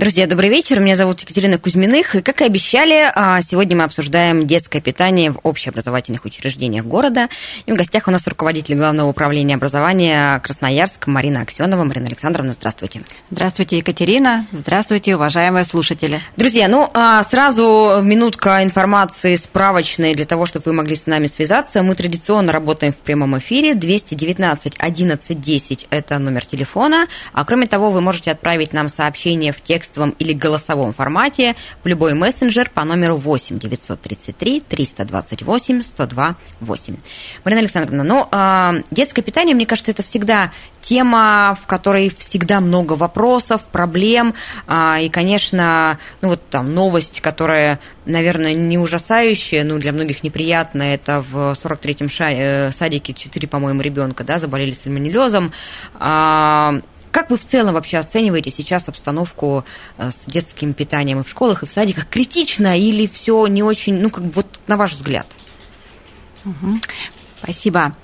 Друзья, 0.00 0.26
добрый 0.26 0.48
вечер. 0.48 0.80
Меня 0.80 0.96
зовут 0.96 1.20
Екатерина 1.20 1.58
Кузьминых. 1.58 2.14
И, 2.14 2.22
как 2.22 2.40
и 2.40 2.44
обещали, 2.46 3.12
а, 3.14 3.38
сегодня 3.42 3.76
мы 3.76 3.84
обсуждаем 3.84 4.46
детское 4.46 4.80
питание 4.80 5.30
в 5.30 5.40
общеобразовательных 5.42 6.24
учреждениях 6.24 6.86
города. 6.86 7.28
И 7.66 7.72
в 7.72 7.74
гостях 7.74 8.08
у 8.08 8.10
нас 8.10 8.26
руководитель 8.26 8.76
Главного 8.76 9.08
управления 9.08 9.56
образования 9.56 10.38
Красноярск 10.38 11.06
Марина 11.06 11.42
Аксенова. 11.42 11.84
Марина 11.84 12.06
Александровна, 12.06 12.52
здравствуйте. 12.52 13.02
Здравствуйте, 13.30 13.76
Екатерина. 13.76 14.46
Здравствуйте, 14.52 15.16
уважаемые 15.16 15.66
слушатели. 15.66 16.22
Друзья, 16.34 16.68
ну, 16.68 16.88
а, 16.94 17.22
сразу 17.22 18.00
минутка 18.02 18.62
информации 18.62 19.34
справочной 19.34 20.14
для 20.14 20.24
того, 20.24 20.46
чтобы 20.46 20.62
вы 20.64 20.72
могли 20.72 20.96
с 20.96 21.04
нами 21.04 21.26
связаться. 21.26 21.82
Мы 21.82 21.94
традиционно 21.94 22.52
работаем 22.52 22.94
в 22.94 23.00
прямом 23.00 23.36
эфире. 23.36 23.74
219 23.74 24.76
11 24.78 25.40
10– 25.42 25.88
это 25.90 26.18
номер 26.18 26.46
телефона. 26.46 27.06
А 27.34 27.44
кроме 27.44 27.66
того, 27.66 27.90
вы 27.90 28.00
можете 28.00 28.30
отправить 28.30 28.72
нам 28.72 28.88
сообщение 28.88 29.52
в 29.52 29.60
текст 29.60 29.89
текстовом 29.90 30.14
или 30.18 30.32
голосовом 30.32 30.92
формате 30.92 31.56
в 31.82 31.88
любой 31.88 32.14
мессенджер 32.14 32.70
по 32.72 32.84
номеру 32.84 33.16
8 33.16 33.58
933 33.58 34.60
328 34.60 35.82
102 35.82 36.36
8. 36.60 36.96
Марина 37.44 37.60
Александровна, 37.60 38.04
ну, 38.04 38.28
э, 38.30 38.82
детское 38.90 39.22
питание, 39.22 39.54
мне 39.54 39.66
кажется, 39.66 39.90
это 39.90 40.02
всегда 40.02 40.52
тема, 40.80 41.58
в 41.60 41.66
которой 41.66 42.10
всегда 42.16 42.60
много 42.60 42.94
вопросов, 42.94 43.62
проблем, 43.72 44.34
э, 44.66 45.02
и, 45.02 45.08
конечно, 45.08 45.98
ну, 46.22 46.28
вот 46.28 46.42
там 46.50 46.74
новость, 46.74 47.20
которая, 47.20 47.80
наверное, 48.06 48.54
не 48.54 48.78
ужасающая, 48.78 49.64
но 49.64 49.78
для 49.78 49.92
многих 49.92 50.22
неприятная, 50.22 50.94
это 50.94 51.24
в 51.28 51.52
43-м 51.52 52.08
э, 52.08 52.70
садике 52.72 53.12
4, 53.12 53.48
по-моему, 53.48 53.80
ребенка, 53.82 54.24
да, 54.24 54.38
заболели 54.38 54.72
сальмонеллезом, 54.72 55.52
э, 55.98 56.80
как 57.10 57.30
вы 57.30 57.38
в 57.38 57.44
целом 57.44 57.74
вообще 57.74 57.98
оцениваете 57.98 58.50
сейчас 58.50 58.88
обстановку 58.88 59.64
э, 59.98 60.10
с 60.10 60.30
детским 60.30 60.74
питанием 60.74 61.20
и 61.20 61.24
в 61.24 61.28
школах, 61.28 61.62
и 61.62 61.66
в 61.66 61.72
садиках? 61.72 62.08
Критично 62.08 62.78
или 62.78 63.06
все 63.06 63.46
не 63.46 63.62
очень, 63.62 64.00
ну, 64.00 64.10
как 64.10 64.24
вот 64.34 64.46
на 64.66 64.76
ваш 64.76 64.92
взгляд? 64.92 65.26
Угу. 66.44 66.80
Спасибо. 67.42 67.96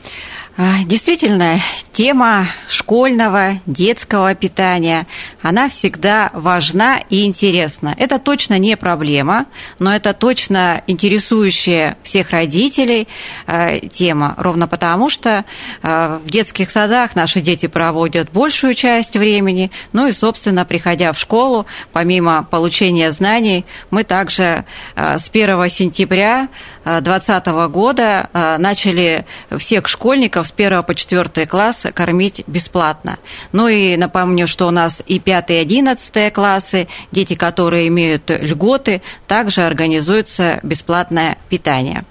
А, 0.58 0.84
действительно, 0.84 1.60
тема 1.92 2.48
школьного, 2.66 3.60
детского 3.66 4.34
питания, 4.34 5.06
она 5.42 5.68
всегда 5.68 6.30
важна 6.32 6.98
и 7.10 7.26
интересна. 7.26 7.94
Это 7.98 8.18
точно 8.18 8.58
не 8.58 8.74
проблема, 8.78 9.44
но 9.78 9.94
это 9.94 10.14
точно 10.14 10.82
интересующая 10.86 11.98
всех 12.02 12.30
родителей 12.30 13.06
а, 13.46 13.80
тема, 13.80 14.34
ровно 14.38 14.66
потому 14.66 15.10
что 15.10 15.44
а, 15.82 16.20
в 16.24 16.30
детских 16.30 16.70
садах 16.70 17.14
наши 17.16 17.42
дети 17.42 17.66
проводят 17.66 18.30
большую 18.32 18.72
часть 18.72 19.14
времени, 19.14 19.70
ну 19.92 20.06
и, 20.06 20.12
собственно, 20.12 20.64
приходя 20.64 21.12
в 21.12 21.18
школу, 21.18 21.66
помимо 21.92 22.44
получения 22.50 23.12
знаний, 23.12 23.66
мы 23.90 24.04
также 24.04 24.64
с 24.96 25.28
1 25.28 25.68
сентября 25.68 26.48
2020 26.84 27.46
года 27.70 28.30
начали 28.58 29.26
всех 29.58 29.88
школьников 29.88 30.45
с 30.46 30.52
1 30.56 30.82
по 30.82 30.94
4 30.94 31.46
класс 31.46 31.84
кормить 31.94 32.42
бесплатно. 32.46 33.18
Ну 33.52 33.68
и 33.68 33.96
напомню, 33.96 34.46
что 34.46 34.66
у 34.66 34.70
нас 34.70 35.02
и 35.06 35.18
5 35.18 35.50
и 35.50 35.54
11 35.54 36.32
классы, 36.32 36.88
дети, 37.12 37.34
которые 37.34 37.88
имеют 37.88 38.30
льготы, 38.30 39.02
также 39.26 39.64
организуется 39.64 40.60
бесплатное 40.62 41.36
питание. 41.48 42.04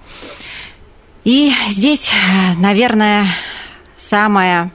И 1.24 1.52
здесь, 1.70 2.12
наверное, 2.60 3.26
самое 3.98 4.72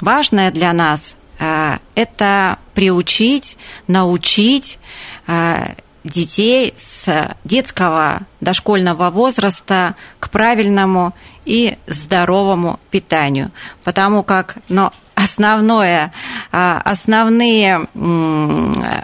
важное 0.00 0.52
для 0.52 0.72
нас 0.72 1.16
э,– 1.40 1.78
это 1.96 2.58
приучить, 2.74 3.56
научить 3.88 4.78
э, 5.26 5.74
детей 6.04 6.74
с 6.78 7.34
детского 7.44 8.22
дошкольного 8.40 9.10
возраста 9.10 9.96
к 10.18 10.30
правильному 10.30 11.14
и 11.44 11.76
здоровому 11.86 12.78
питанию, 12.90 13.50
потому 13.84 14.22
как 14.22 14.56
ну, 14.68 14.90
основное, 15.14 16.12
а, 16.50 16.80
основные 16.84 17.88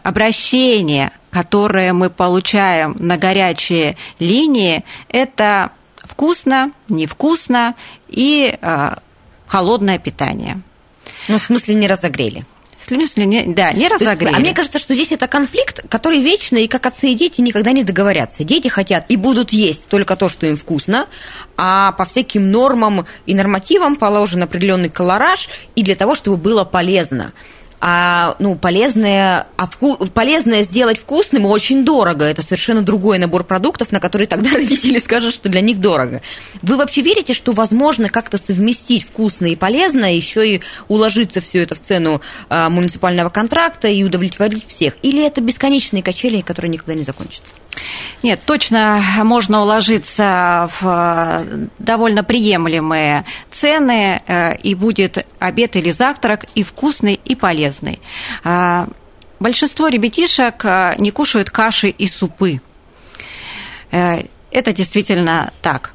обращения, 0.02 1.12
которые 1.30 1.92
мы 1.92 2.10
получаем 2.10 2.96
на 2.98 3.16
горячие 3.16 3.96
линии, 4.18 4.84
это 5.08 5.72
вкусно, 5.96 6.72
невкусно 6.88 7.74
и 8.08 8.56
а, 8.60 8.98
холодное 9.46 9.98
питание. 9.98 10.60
Ну, 11.28 11.38
в 11.38 11.44
смысле, 11.44 11.74
не 11.74 11.86
разогрели 11.86 12.44
смысле, 12.88 13.26
не, 13.26 13.46
да, 13.46 13.72
не 13.72 13.88
разогрели. 13.88 14.28
Есть, 14.28 14.36
а 14.36 14.40
мне 14.40 14.54
кажется, 14.54 14.78
что 14.78 14.94
здесь 14.94 15.12
это 15.12 15.26
конфликт, 15.26 15.80
который 15.88 16.20
вечный, 16.20 16.64
и 16.64 16.68
как 16.68 16.86
отцы 16.86 17.10
и 17.10 17.14
дети 17.14 17.40
никогда 17.40 17.72
не 17.72 17.84
договорятся. 17.84 18.44
Дети 18.44 18.68
хотят 18.68 19.04
и 19.08 19.16
будут 19.16 19.52
есть 19.52 19.86
только 19.88 20.16
то, 20.16 20.28
что 20.28 20.46
им 20.46 20.56
вкусно, 20.56 21.08
а 21.56 21.92
по 21.92 22.04
всяким 22.04 22.50
нормам 22.50 23.06
и 23.26 23.34
нормативам 23.34 23.96
положен 23.96 24.42
определенный 24.42 24.88
колораж 24.88 25.48
и 25.74 25.82
для 25.82 25.94
того, 25.94 26.14
чтобы 26.14 26.36
было 26.36 26.64
полезно 26.64 27.32
а 27.80 28.36
ну, 28.38 28.56
полезное, 28.56 29.46
а 29.56 29.66
вку, 29.66 29.96
полезное 29.96 30.62
сделать 30.62 30.98
вкусным 30.98 31.46
очень 31.46 31.84
дорого. 31.84 32.24
Это 32.24 32.42
совершенно 32.42 32.82
другой 32.82 33.18
набор 33.18 33.44
продуктов, 33.44 33.92
на 33.92 34.00
который 34.00 34.26
тогда 34.26 34.50
родители 34.54 34.98
скажут, 34.98 35.34
что 35.34 35.48
для 35.48 35.60
них 35.60 35.80
дорого. 35.80 36.22
Вы 36.62 36.76
вообще 36.76 37.02
верите, 37.02 37.34
что 37.34 37.52
возможно 37.52 38.08
как-то 38.08 38.38
совместить 38.38 39.04
вкусное 39.04 39.50
и 39.50 39.56
полезное, 39.56 40.12
еще 40.12 40.56
и 40.56 40.60
уложиться 40.88 41.40
все 41.40 41.62
это 41.62 41.74
в 41.74 41.80
цену 41.80 42.20
а, 42.48 42.68
муниципального 42.68 43.28
контракта 43.28 43.88
и 43.88 44.02
удовлетворить 44.02 44.66
всех? 44.66 44.94
Или 45.02 45.24
это 45.24 45.40
бесконечные 45.40 46.02
качели, 46.02 46.40
которые 46.40 46.70
никогда 46.70 46.94
не 46.94 47.04
закончатся? 47.04 47.54
Нет, 48.22 48.42
точно 48.44 49.00
можно 49.22 49.62
уложиться 49.62 50.68
в 50.80 50.86
э, 50.86 51.66
довольно 51.78 52.24
приемлемые 52.24 53.24
цены, 53.50 54.22
э, 54.26 54.56
и 54.56 54.74
будет 54.74 55.24
обед 55.38 55.76
или 55.76 55.90
завтрак 55.90 56.46
и 56.54 56.62
вкусный, 56.62 57.20
и 57.24 57.34
полезный. 57.34 58.00
А, 58.44 58.88
большинство 59.38 59.88
ребятишек 59.88 60.64
э, 60.64 60.94
не 60.98 61.10
кушают 61.10 61.50
каши 61.50 61.88
и 61.88 62.06
супы. 62.06 62.60
Это 63.90 64.72
действительно 64.74 65.50
так. 65.62 65.92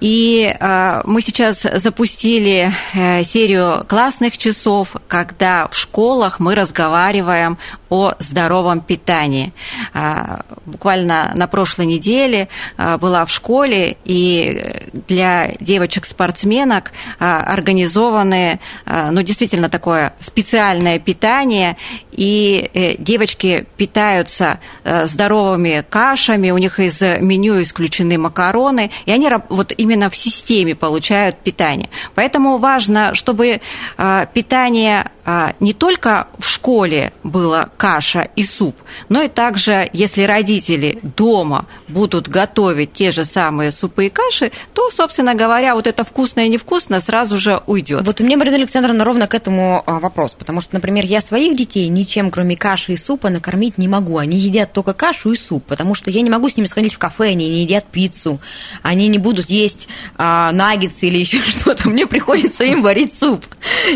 И 0.00 0.44
э, 0.44 1.02
мы 1.04 1.20
сейчас 1.20 1.62
запустили 1.62 2.72
э, 2.94 3.22
серию 3.22 3.84
классных 3.86 4.36
часов, 4.36 4.96
когда 5.08 5.68
в 5.68 5.76
школах 5.76 6.40
мы 6.40 6.54
разговариваем 6.54 7.58
о 7.88 8.14
здоровом 8.18 8.80
питании. 8.80 9.52
Э, 9.94 10.40
буквально 10.66 11.32
на 11.34 11.46
прошлой 11.46 11.86
неделе 11.86 12.48
э, 12.76 12.98
была 12.98 13.24
в 13.24 13.30
школе, 13.30 13.96
и 14.04 14.90
для 15.06 15.52
девочек-спортсменок 15.60 16.90
э, 17.18 17.24
организованы, 17.24 18.60
э, 18.86 19.10
ну, 19.10 19.22
действительно 19.22 19.68
такое 19.68 20.12
специальное 20.20 20.98
питание, 20.98 21.76
и 22.10 22.70
э, 22.74 22.96
девочки 22.98 23.66
питаются 23.76 24.58
э, 24.82 25.06
здоровыми 25.06 25.84
кашами, 25.88 26.50
у 26.50 26.58
них 26.58 26.80
из 26.80 27.00
меню 27.00 27.62
исключены 27.62 28.18
макароны, 28.18 28.90
и 29.06 29.12
они 29.12 29.30
вот 29.48 29.72
именно 29.84 30.10
в 30.10 30.16
системе 30.16 30.74
получают 30.74 31.36
питание. 31.36 31.88
Поэтому 32.14 32.58
важно, 32.58 33.14
чтобы 33.14 33.60
а, 33.96 34.26
питание 34.26 35.10
а, 35.26 35.54
не 35.60 35.72
только 35.72 36.26
в 36.38 36.46
школе 36.48 37.12
была 37.22 37.70
каша 37.76 38.28
и 38.36 38.42
суп, 38.42 38.76
но 39.08 39.22
и 39.22 39.28
также, 39.28 39.88
если 39.92 40.22
родители 40.24 40.98
дома 41.02 41.66
будут 41.88 42.28
готовить 42.28 42.92
те 42.92 43.10
же 43.10 43.24
самые 43.24 43.72
супы 43.72 44.06
и 44.06 44.10
каши, 44.10 44.52
то, 44.74 44.90
собственно 44.90 45.34
говоря, 45.34 45.74
вот 45.74 45.86
это 45.86 46.04
вкусно 46.04 46.40
и 46.40 46.48
невкусно 46.48 47.00
сразу 47.00 47.38
же 47.38 47.62
уйдет. 47.66 48.06
Вот 48.06 48.20
у 48.20 48.24
меня, 48.24 48.36
Марина 48.36 48.56
Александровна, 48.56 49.04
ровно 49.04 49.26
к 49.26 49.34
этому 49.34 49.82
а, 49.86 49.98
вопрос, 49.98 50.32
потому 50.32 50.60
что, 50.60 50.74
например, 50.74 51.04
я 51.04 51.20
своих 51.20 51.56
детей 51.56 51.88
ничем, 51.88 52.30
кроме 52.30 52.56
каши 52.56 52.92
и 52.92 52.96
супа, 52.96 53.30
накормить 53.30 53.78
не 53.78 53.88
могу. 53.88 54.18
Они 54.18 54.36
едят 54.36 54.72
только 54.72 54.92
кашу 54.92 55.32
и 55.32 55.36
суп, 55.36 55.64
потому 55.64 55.94
что 55.94 56.10
я 56.10 56.20
не 56.22 56.30
могу 56.30 56.48
с 56.48 56.56
ними 56.56 56.66
сходить 56.66 56.94
в 56.94 56.98
кафе, 56.98 57.30
они 57.30 57.48
не 57.48 57.62
едят 57.62 57.84
пиццу, 57.84 58.40
они 58.82 59.08
не 59.08 59.18
будут 59.18 59.48
есть 59.48 59.73
а, 60.16 60.52
наггетсы 60.52 61.06
или 61.06 61.18
еще 61.18 61.38
что-то. 61.44 61.88
Мне 61.88 62.06
приходится 62.06 62.64
им 62.64 62.82
варить 62.82 63.14
суп. 63.14 63.44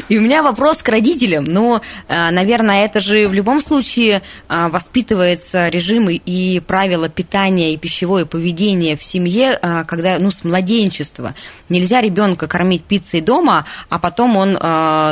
И 0.08 0.18
у 0.18 0.20
меня 0.20 0.42
вопрос 0.42 0.82
к 0.82 0.88
родителям. 0.88 1.44
Ну, 1.44 1.80
э, 2.08 2.30
наверное, 2.30 2.84
это 2.84 3.00
же 3.00 3.28
в 3.28 3.32
любом 3.32 3.60
случае 3.60 4.22
э, 4.48 4.68
воспитывается 4.68 5.68
режим 5.68 6.08
и 6.08 6.60
правила 6.60 7.08
питания 7.08 7.74
и 7.74 7.76
пищевое 7.76 8.26
поведение 8.26 8.96
в 8.96 9.04
семье, 9.04 9.58
э, 9.60 9.84
когда, 9.84 10.18
ну, 10.18 10.30
с 10.30 10.44
младенчества. 10.44 11.34
Нельзя 11.68 12.00
ребенка 12.00 12.46
кормить 12.46 12.84
пиццей 12.84 13.20
дома, 13.20 13.66
а 13.88 13.98
потом 13.98 14.36
он 14.36 14.56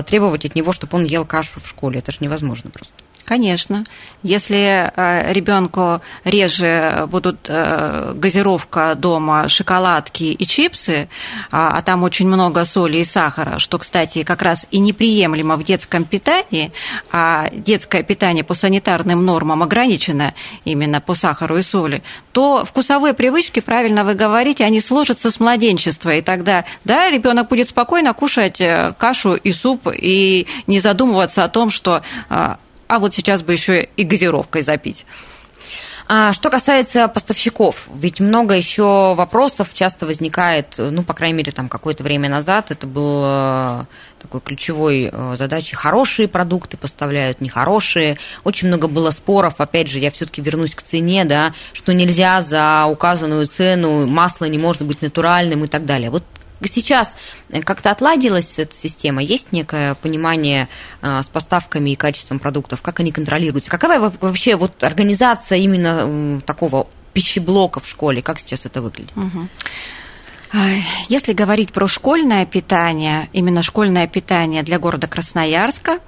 требовать 0.04 0.44
от 0.44 0.54
него, 0.54 0.72
чтобы 0.72 0.98
он 0.98 1.04
ел 1.04 1.24
кашу 1.24 1.60
в 1.60 1.68
школе. 1.68 1.98
Это 1.98 2.12
же 2.12 2.18
невозможно 2.20 2.70
просто. 2.70 2.94
Конечно. 3.26 3.82
Если 4.22 4.56
э, 4.94 5.32
ребенку 5.32 6.00
реже 6.24 7.06
будут 7.10 7.46
э, 7.48 8.12
газировка 8.14 8.94
дома, 8.94 9.48
шоколадки 9.48 10.22
и 10.22 10.46
чипсы, 10.46 11.08
а, 11.50 11.76
а 11.76 11.82
там 11.82 12.04
очень 12.04 12.28
много 12.28 12.64
соли 12.64 12.98
и 12.98 13.04
сахара, 13.04 13.58
что, 13.58 13.78
кстати, 13.78 14.22
как 14.22 14.42
раз 14.42 14.66
и 14.70 14.78
неприемлемо 14.78 15.56
в 15.56 15.64
детском 15.64 16.04
питании, 16.04 16.72
а 17.10 17.50
детское 17.50 18.04
питание 18.04 18.44
по 18.44 18.54
санитарным 18.54 19.24
нормам 19.24 19.64
ограничено 19.64 20.32
именно 20.64 21.00
по 21.00 21.14
сахару 21.14 21.56
и 21.56 21.62
соли, 21.62 22.04
то 22.30 22.64
вкусовые 22.64 23.12
привычки, 23.12 23.58
правильно 23.58 24.04
вы 24.04 24.14
говорите, 24.14 24.62
они 24.62 24.78
сложатся 24.78 25.32
с 25.32 25.40
младенчества, 25.40 26.14
и 26.14 26.22
тогда, 26.22 26.64
да, 26.84 27.10
ребенок 27.10 27.48
будет 27.48 27.70
спокойно 27.70 28.14
кушать 28.14 28.60
э, 28.60 28.94
кашу 28.96 29.34
и 29.34 29.50
суп 29.50 29.88
и 29.92 30.46
не 30.68 30.78
задумываться 30.78 31.42
о 31.42 31.48
том, 31.48 31.70
что 31.70 32.02
а 32.88 32.98
вот 32.98 33.14
сейчас 33.14 33.42
бы 33.42 33.52
еще 33.52 33.82
и 33.96 34.04
газировкой 34.04 34.62
запить. 34.62 35.06
А 36.08 36.32
что 36.32 36.50
касается 36.50 37.08
поставщиков, 37.08 37.88
ведь 37.92 38.20
много 38.20 38.54
еще 38.54 39.14
вопросов 39.14 39.70
часто 39.72 40.06
возникает, 40.06 40.74
ну, 40.78 41.02
по 41.02 41.14
крайней 41.14 41.38
мере, 41.38 41.50
там 41.50 41.68
какое-то 41.68 42.04
время 42.04 42.28
назад 42.28 42.70
это 42.70 42.86
был 42.86 43.86
такой 44.20 44.40
ключевой 44.40 45.10
э, 45.12 45.36
задачей. 45.36 45.76
Хорошие 45.76 46.28
продукты 46.28 46.76
поставляют, 46.76 47.40
нехорошие. 47.40 48.18
Очень 48.44 48.68
много 48.68 48.88
было 48.88 49.10
споров. 49.10 49.54
Опять 49.58 49.88
же, 49.88 49.98
я 49.98 50.10
все-таки 50.10 50.40
вернусь 50.40 50.74
к 50.74 50.82
цене, 50.82 51.24
да, 51.24 51.52
что 51.72 51.92
нельзя 51.92 52.42
за 52.42 52.86
указанную 52.86 53.46
цену, 53.46 54.06
масло 54.06 54.46
не 54.46 54.58
может 54.58 54.82
быть 54.82 55.02
натуральным 55.02 55.64
и 55.64 55.66
так 55.68 55.86
далее. 55.86 56.10
Вот 56.10 56.24
сейчас 56.64 57.16
как-то 57.64 57.90
отладилась 57.90 58.54
эта 58.58 58.74
система? 58.74 59.22
Есть 59.22 59.52
некое 59.52 59.94
понимание 59.94 60.68
а, 61.02 61.22
с 61.22 61.26
поставками 61.26 61.90
и 61.90 61.96
качеством 61.96 62.38
продуктов? 62.38 62.82
Как 62.82 63.00
они 63.00 63.12
контролируются? 63.12 63.70
Какая 63.70 64.00
вообще 64.00 64.56
вот 64.56 64.82
организация 64.82 65.58
именно 65.58 66.40
такого 66.40 66.88
пищеблока 67.12 67.80
в 67.80 67.88
школе? 67.88 68.22
Как 68.22 68.40
сейчас 68.40 68.64
это 68.64 68.82
выглядит? 68.82 69.12
Если 71.08 71.32
говорить 71.32 71.72
про 71.72 71.86
школьное 71.86 72.46
питание, 72.46 73.28
именно 73.32 73.62
школьное 73.62 74.06
питание 74.06 74.62
для 74.62 74.78
города 74.78 75.06
Красноярска, 75.06 75.98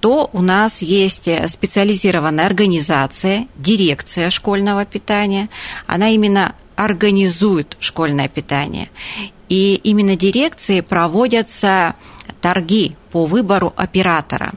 то 0.00 0.28
у 0.32 0.42
нас 0.42 0.82
есть 0.82 1.28
специализированная 1.48 2.46
организация, 2.46 3.48
дирекция 3.56 4.30
школьного 4.30 4.84
питания. 4.84 5.48
Она 5.86 6.10
именно 6.10 6.54
организует 6.76 7.76
школьное 7.80 8.28
питание. 8.28 8.90
И 9.48 9.74
именно 9.76 10.16
дирекции 10.16 10.80
проводятся 10.80 11.94
торги 12.40 12.96
по 13.10 13.26
выбору 13.26 13.72
оператора. 13.76 14.52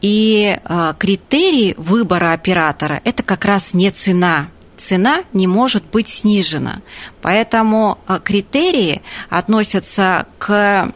И 0.00 0.58
э, 0.62 0.94
критерий 0.98 1.74
выбора 1.76 2.32
оператора– 2.32 3.00
это 3.04 3.22
как 3.22 3.44
раз 3.44 3.74
не 3.74 3.90
цена. 3.90 4.48
Цена 4.78 5.24
не 5.34 5.46
может 5.46 5.84
быть 5.84 6.08
снижена. 6.08 6.80
Поэтому 7.20 7.98
э, 8.08 8.18
критерии 8.24 9.02
относятся 9.28 10.26
к, 10.38 10.92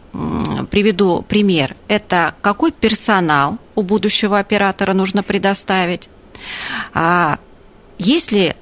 приведу 0.71 1.23
пример, 1.23 1.77
это 1.89 2.35
какой 2.41 2.73
персонал 2.73 3.59
у 3.75 3.83
будущего 3.83 4.39
оператора 4.39 4.95
нужно 4.95 5.23
предоставить, 5.23 6.09
а 6.95 7.39
есть 7.99 8.33
ли 8.33 8.55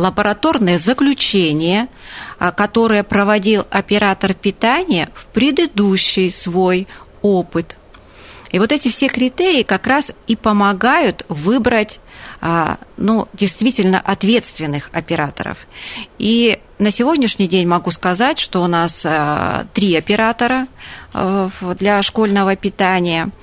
лабораторное 0.00 0.78
заключение, 0.78 1.88
а, 2.38 2.52
которое 2.52 3.02
проводил 3.02 3.66
оператор 3.70 4.32
питания 4.32 5.10
в 5.14 5.26
предыдущий 5.26 6.30
свой 6.30 6.88
опыт. 7.20 7.76
И 8.50 8.58
вот 8.58 8.72
эти 8.72 8.88
все 8.88 9.08
критерии 9.08 9.62
как 9.62 9.86
раз 9.86 10.10
и 10.26 10.36
помогают 10.36 11.24
выбрать 11.28 12.00
а, 12.40 12.78
ну, 12.96 13.28
действительно 13.34 14.00
ответственных 14.00 14.88
операторов. 14.92 15.58
И 16.18 16.58
на 16.78 16.90
сегодняшний 16.90 17.46
день 17.46 17.68
могу 17.68 17.90
сказать, 17.90 18.38
что 18.38 18.62
у 18.62 18.66
нас 18.66 19.02
а, 19.04 19.66
три 19.74 19.94
оператора 19.94 20.66
для 21.78 22.02
школьного 22.02 22.56
питания– 22.56 23.28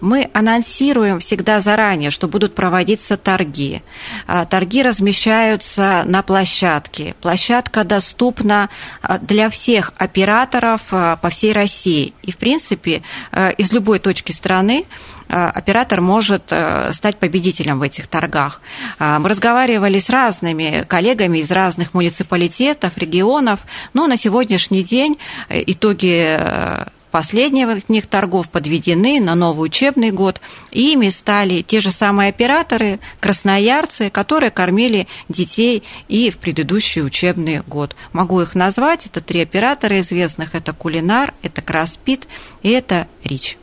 мы 0.00 0.30
анонсируем 0.32 1.20
всегда 1.20 1.60
заранее, 1.60 2.10
что 2.10 2.28
будут 2.28 2.54
проводиться 2.54 3.16
торги. 3.16 3.82
А, 4.26 4.46
торги 4.46 4.82
размещаются 4.82 6.02
на 6.06 6.22
площадке. 6.22 7.14
Площадка 7.20 7.84
доступна 7.84 8.70
а, 9.02 9.18
для 9.18 9.50
всех 9.50 9.92
операторов 9.98 10.82
по 10.88 11.28
всей 11.30 11.52
России. 11.52 12.14
И, 12.22 12.32
в 12.32 12.38
принципе, 12.38 13.02
из 13.58 13.72
любой 13.72 13.98
точки 13.98 14.32
страны 14.32 14.86
оператор 15.28 16.00
может 16.00 16.44
стать 16.92 17.16
победителем 17.18 17.78
в 17.78 17.82
этих 17.82 18.06
торгах. 18.06 18.60
Мы 18.98 19.28
разговаривали 19.28 19.98
с 19.98 20.10
разными 20.10 20.84
коллегами 20.86 21.38
из 21.38 21.50
разных 21.50 21.94
муниципалитетов, 21.94 22.96
регионов, 22.98 23.60
но 23.94 24.06
на 24.06 24.16
сегодняшний 24.16 24.82
день 24.82 25.18
итоги 25.48 26.38
последних 27.14 27.88
них 27.88 28.08
торгов 28.08 28.50
подведены 28.50 29.20
на 29.20 29.36
новый 29.36 29.66
учебный 29.66 30.10
год. 30.10 30.40
И 30.72 30.94
ими 30.94 31.10
стали 31.10 31.62
те 31.62 31.78
же 31.78 31.92
самые 31.92 32.30
операторы, 32.30 32.98
красноярцы, 33.20 34.10
которые 34.10 34.50
кормили 34.50 35.06
детей 35.28 35.84
и 36.08 36.30
в 36.30 36.38
предыдущий 36.38 37.04
учебный 37.04 37.60
год. 37.60 37.94
Могу 38.12 38.40
их 38.40 38.56
назвать. 38.56 39.06
Это 39.06 39.20
три 39.20 39.42
оператора 39.42 40.00
известных. 40.00 40.56
Это 40.56 40.72
Кулинар, 40.72 41.34
это 41.42 41.62
Краспит 41.62 42.26
и 42.62 42.70
это 42.70 43.06
Рич. 43.22 43.58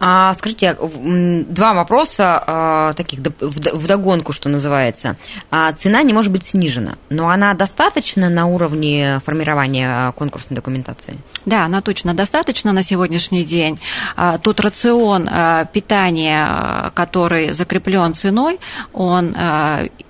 А, 0.00 0.34
скажите, 0.34 0.76
два 0.80 1.74
вопроса 1.74 2.42
а, 2.46 2.92
таких 2.94 3.20
в 3.20 3.86
догонку, 3.86 4.32
что 4.32 4.48
называется. 4.48 5.16
А, 5.50 5.72
цена 5.72 6.02
не 6.02 6.12
может 6.12 6.32
быть 6.32 6.46
снижена, 6.46 6.94
но 7.10 7.28
она 7.28 7.54
достаточно 7.54 8.28
на 8.28 8.46
уровне 8.46 9.20
формирования 9.24 10.12
конкурсной 10.12 10.56
документации? 10.56 11.16
Да, 11.46 11.64
она 11.64 11.80
точно 11.80 12.14
достаточно 12.14 12.72
на 12.72 12.82
сегодняшний 12.82 13.44
день. 13.44 13.78
А, 14.16 14.38
тот 14.38 14.60
рацион 14.60 15.28
а, 15.30 15.64
питания, 15.66 16.46
а, 16.48 16.90
который 16.90 17.52
закреплен 17.52 18.14
ценой, 18.14 18.58
он 18.92 19.34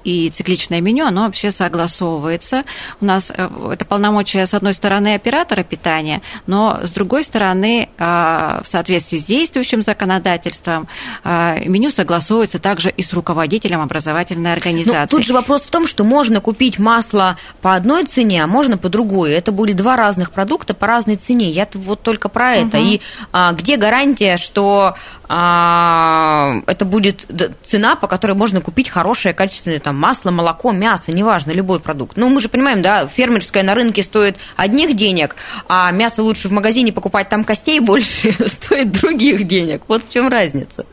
и 0.05 0.31
цикличное 0.31 0.81
меню, 0.81 1.07
оно 1.07 1.25
вообще 1.25 1.51
согласовывается. 1.51 2.65
У 3.01 3.05
нас 3.05 3.33
э, 3.35 3.49
это 3.73 3.85
полномочия, 3.85 4.47
с 4.47 4.55
одной 4.55 4.75
стороны, 4.75 5.15
оператора 5.15 5.63
питания, 5.63 6.23
но 6.47 6.81
с 6.83 6.91
другой 6.91 7.25
стороны, 7.25 7.89
в 7.99 8.65
соответствии 8.67 9.19
с 9.19 9.25
действующим 9.25 9.83
законодательством. 9.83 10.89
А, 11.23 11.59
меню 11.65 11.91
согласовывается 11.91 12.59
также 12.59 12.91
и 12.91 13.03
с 13.03 13.13
руководителем 13.13 13.81
образовательной 13.81 14.51
ну, 14.51 14.53
организации. 14.53 15.09
Ну, 15.11 15.19
тут 15.19 15.25
же 15.25 15.33
вопрос 15.33 15.63
в 15.63 15.71
том, 15.71 15.87
что 15.87 16.05
можно 16.05 16.41
купить 16.41 16.79
масло 16.79 17.37
по 17.63 17.75
одной 17.75 18.05
цене, 18.05 18.45
а 18.45 18.47
можно 18.47 18.77
по 18.77 18.89
другой. 18.89 19.33
Это 19.33 19.53
были 19.53 19.73
два 19.73 19.97
разных 19.97 20.31
продукта 20.31 20.75
по 20.75 20.87
разной 20.87 21.17
цене. 21.17 21.51
Я 21.51 21.69
вот 21.75 22.03
только 22.03 22.29
про 22.29 22.55
это. 22.55 22.79
Угу. 22.79 22.87
И 22.87 23.01
а, 23.33 23.53
где 23.53 23.77
гарантия, 23.77 24.37
что 24.37 24.95
а, 25.29 26.63
это 26.67 26.85
будет 26.85 27.27
цена, 27.63 27.97
по 27.97 28.07
которой 28.07 28.33
можно 28.33 28.61
купить 28.61 28.89
хорошее, 28.89 29.35
качественное 29.35 29.79
там, 29.79 29.94
масло, 29.97 30.31
молоко, 30.31 30.73
мясо, 30.73 31.13
неважно, 31.13 31.53
любой 31.53 31.81
продукт. 31.81 32.17
Ну, 32.17 32.29
мы 32.29 32.41
же 32.41 32.49
понимаем, 32.49 32.83
да, 32.83 33.07
фермерское 33.07 33.63
на 33.63 33.75
рынке 33.75 34.03
стоит 34.03 34.37
одних 34.57 34.95
денег, 34.95 35.37
а 35.69 35.91
мясо 35.91 36.23
лучше 36.23 36.49
в 36.49 36.53
магазине 36.53 36.93
покупать, 36.93 37.29
там 37.29 37.45
костей 37.45 37.81
больше 37.85 38.33
стоит 38.49 38.93
других 38.93 39.45
денег. 39.45 39.83
Вот 39.89 40.05
в 40.05 40.13
чем 40.13 40.29
разница. 40.29 40.87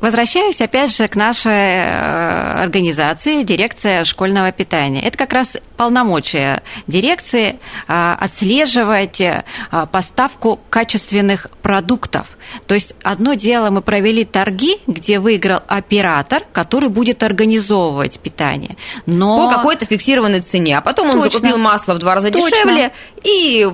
Возвращаюсь 0.00 0.60
опять 0.62 0.96
же 0.96 1.06
к 1.08 1.14
нашей 1.14 1.52
э, 1.52 2.62
организации 2.62 3.42
«Дирекция 3.42 4.04
школьного 4.04 4.50
питания». 4.50 5.02
Это 5.02 5.18
как 5.18 5.34
раз 5.34 5.58
полномочия 5.76 6.62
дирекции 6.86 7.58
э, 7.86 8.14
отслеживать 8.18 9.20
э, 9.20 9.44
поставку 9.92 10.58
качественных 10.70 11.48
продуктов. 11.62 12.28
То 12.66 12.74
есть 12.74 12.94
одно 13.02 13.34
дело 13.34 13.68
мы 13.68 13.82
провели 13.82 14.24
торги, 14.24 14.78
где 14.86 15.18
выиграл 15.18 15.60
оператор, 15.66 16.44
который 16.52 16.88
будет 16.88 17.22
организовывать 17.22 18.20
питание. 18.20 18.76
Но... 19.04 19.48
По 19.48 19.56
какой-то 19.56 19.84
фиксированной 19.84 20.40
цене. 20.40 20.78
А 20.78 20.80
потом 20.80 21.10
он 21.10 21.20
Точно. 21.20 21.30
закупил 21.30 21.58
масло 21.58 21.92
в 21.92 21.98
два 21.98 22.14
раза 22.14 22.30
Точно. 22.30 22.48
дешевле 22.48 22.92
и 23.22 23.68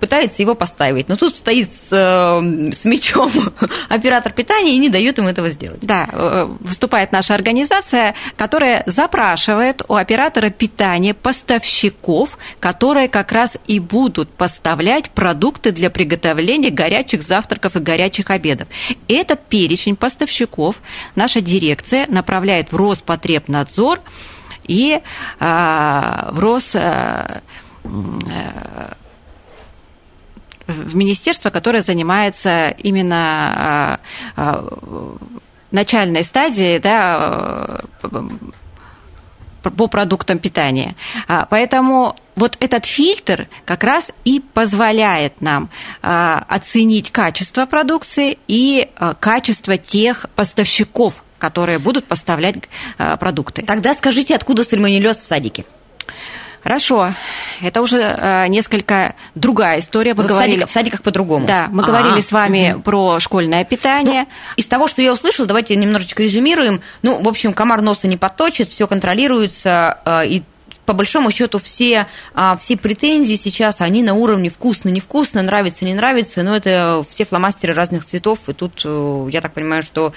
пытается 0.00 0.42
его 0.42 0.56
поставить. 0.56 1.08
Но 1.08 1.16
тут 1.16 1.36
стоит 1.36 1.70
с, 1.72 1.92
с 1.92 2.84
мечом 2.84 3.30
оператор 3.88 4.32
питания 4.32 4.74
и 4.74 4.78
не 4.78 4.88
дает 4.88 5.18
им 5.18 5.28
этого 5.28 5.48
сделать. 5.50 5.67
Делать? 5.68 5.80
Да, 5.82 6.08
э, 6.10 6.48
выступает 6.60 7.12
наша 7.12 7.34
организация, 7.34 8.14
которая 8.36 8.82
запрашивает 8.86 9.82
у 9.88 9.94
оператора 9.94 10.50
питания 10.50 11.14
поставщиков, 11.14 12.38
которые 12.60 13.08
как 13.08 13.32
раз 13.32 13.56
и 13.66 13.80
будут 13.80 14.30
поставлять 14.30 15.10
продукты 15.10 15.72
для 15.72 15.90
приготовления 15.90 16.70
горячих 16.70 17.22
завтраков 17.22 17.76
и 17.76 17.80
горячих 17.80 18.30
обедов. 18.30 18.68
Этот 19.08 19.46
перечень 19.46 19.96
поставщиков 19.96 20.76
наша 21.14 21.40
дирекция 21.40 22.06
направляет 22.08 22.72
в 22.72 22.76
Роспотребнадзор 22.76 24.00
и 24.66 25.00
а, 25.40 26.28
в 26.32 26.38
Рос 26.40 26.74
э, 26.74 27.40
в 30.66 30.94
министерство, 30.94 31.48
которое 31.48 31.80
занимается 31.80 32.68
именно 32.68 34.00
начальной 35.70 36.24
стадии 36.24 36.78
да, 36.78 37.80
по 39.62 39.88
продуктам 39.88 40.38
питания. 40.38 40.94
А, 41.26 41.46
поэтому 41.48 42.14
вот 42.36 42.56
этот 42.60 42.86
фильтр 42.86 43.48
как 43.64 43.84
раз 43.84 44.10
и 44.24 44.40
позволяет 44.40 45.40
нам 45.40 45.68
оценить 46.00 47.10
качество 47.10 47.66
продукции 47.66 48.38
и 48.46 48.88
качество 49.20 49.76
тех 49.76 50.26
поставщиков, 50.36 51.24
которые 51.38 51.78
будут 51.80 52.06
поставлять 52.06 52.56
продукты. 53.18 53.62
Тогда 53.62 53.94
скажите, 53.94 54.36
откуда 54.36 54.62
сальмонеллез 54.62 55.16
в 55.16 55.24
садике? 55.24 55.64
Хорошо, 56.68 57.14
это 57.62 57.80
уже 57.80 57.96
э, 57.96 58.46
несколько 58.48 59.14
другая 59.34 59.80
история. 59.80 60.12
Мы 60.12 60.20
вот 60.22 60.32
говорили... 60.32 60.50
в, 60.50 60.52
садиках, 60.56 60.68
в 60.68 60.72
садиках 60.74 61.02
по-другому. 61.02 61.46
Да, 61.46 61.68
мы 61.70 61.82
А-а-а. 61.82 61.90
говорили 61.90 62.20
с 62.20 62.30
вами 62.30 62.74
угу. 62.74 62.82
про 62.82 63.20
школьное 63.20 63.64
питание. 63.64 64.24
Ну, 64.24 64.28
из 64.56 64.66
того, 64.66 64.86
что 64.86 65.00
я 65.00 65.14
услышала, 65.14 65.48
давайте 65.48 65.76
немножечко 65.76 66.22
резюмируем. 66.22 66.82
Ну, 67.00 67.22
в 67.22 67.26
общем, 67.26 67.54
комар 67.54 67.80
носа 67.80 68.06
не 68.06 68.18
подточит, 68.18 68.68
все 68.68 68.86
контролируется, 68.86 69.98
э, 70.04 70.26
и 70.26 70.42
по 70.84 70.92
большому 70.92 71.30
счету 71.30 71.58
все, 71.58 72.06
а, 72.34 72.54
все 72.58 72.76
претензии 72.76 73.36
сейчас, 73.36 73.76
они 73.80 74.02
на 74.02 74.12
уровне 74.12 74.50
вкусно, 74.50 74.90
невкусно, 74.90 75.40
нравится, 75.42 75.86
не 75.86 75.94
нравится, 75.94 76.42
но 76.42 76.54
это 76.54 77.02
все 77.08 77.24
фломастеры 77.24 77.72
разных 77.72 78.04
цветов, 78.04 78.40
и 78.46 78.52
тут 78.52 78.82
э, 78.84 79.28
я 79.30 79.40
так 79.40 79.54
понимаю, 79.54 79.82
что 79.82 80.12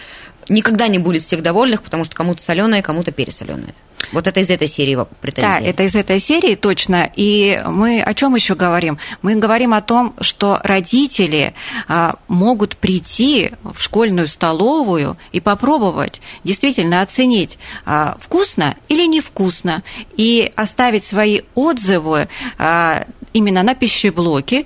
никогда 0.49 0.89
не 0.89 0.99
будет 0.99 1.23
всех 1.23 1.41
довольных, 1.43 1.81
потому 1.81 2.03
что 2.03 2.15
кому-то 2.15 2.41
соленое, 2.41 2.81
кому-то 2.81 3.11
пересоленое. 3.11 3.73
Вот 4.11 4.27
это 4.27 4.39
из 4.39 4.49
этой 4.49 4.67
серии 4.67 4.97
претензий. 5.21 5.47
Да, 5.47 5.59
это 5.59 5.83
из 5.83 5.95
этой 5.95 6.19
серии 6.19 6.55
точно. 6.55 7.09
И 7.15 7.61
мы 7.67 8.01
о 8.01 8.13
чем 8.13 8.35
еще 8.35 8.55
говорим? 8.55 8.97
Мы 9.21 9.35
говорим 9.35 9.73
о 9.73 9.81
том, 9.81 10.13
что 10.21 10.59
родители 10.63 11.53
а, 11.87 12.15
могут 12.27 12.77
прийти 12.77 13.51
в 13.63 13.81
школьную 13.81 14.27
столовую 14.27 15.17
и 15.31 15.39
попробовать 15.39 16.21
действительно 16.43 17.01
оценить, 17.01 17.57
а, 17.85 18.17
вкусно 18.19 18.75
или 18.89 19.05
невкусно, 19.05 19.83
и 20.17 20.51
оставить 20.55 21.05
свои 21.05 21.41
отзывы 21.55 22.27
а, 22.57 23.05
именно 23.33 23.63
на 23.63 23.75
пищеблоке. 23.75 24.65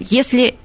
Если 0.00 0.56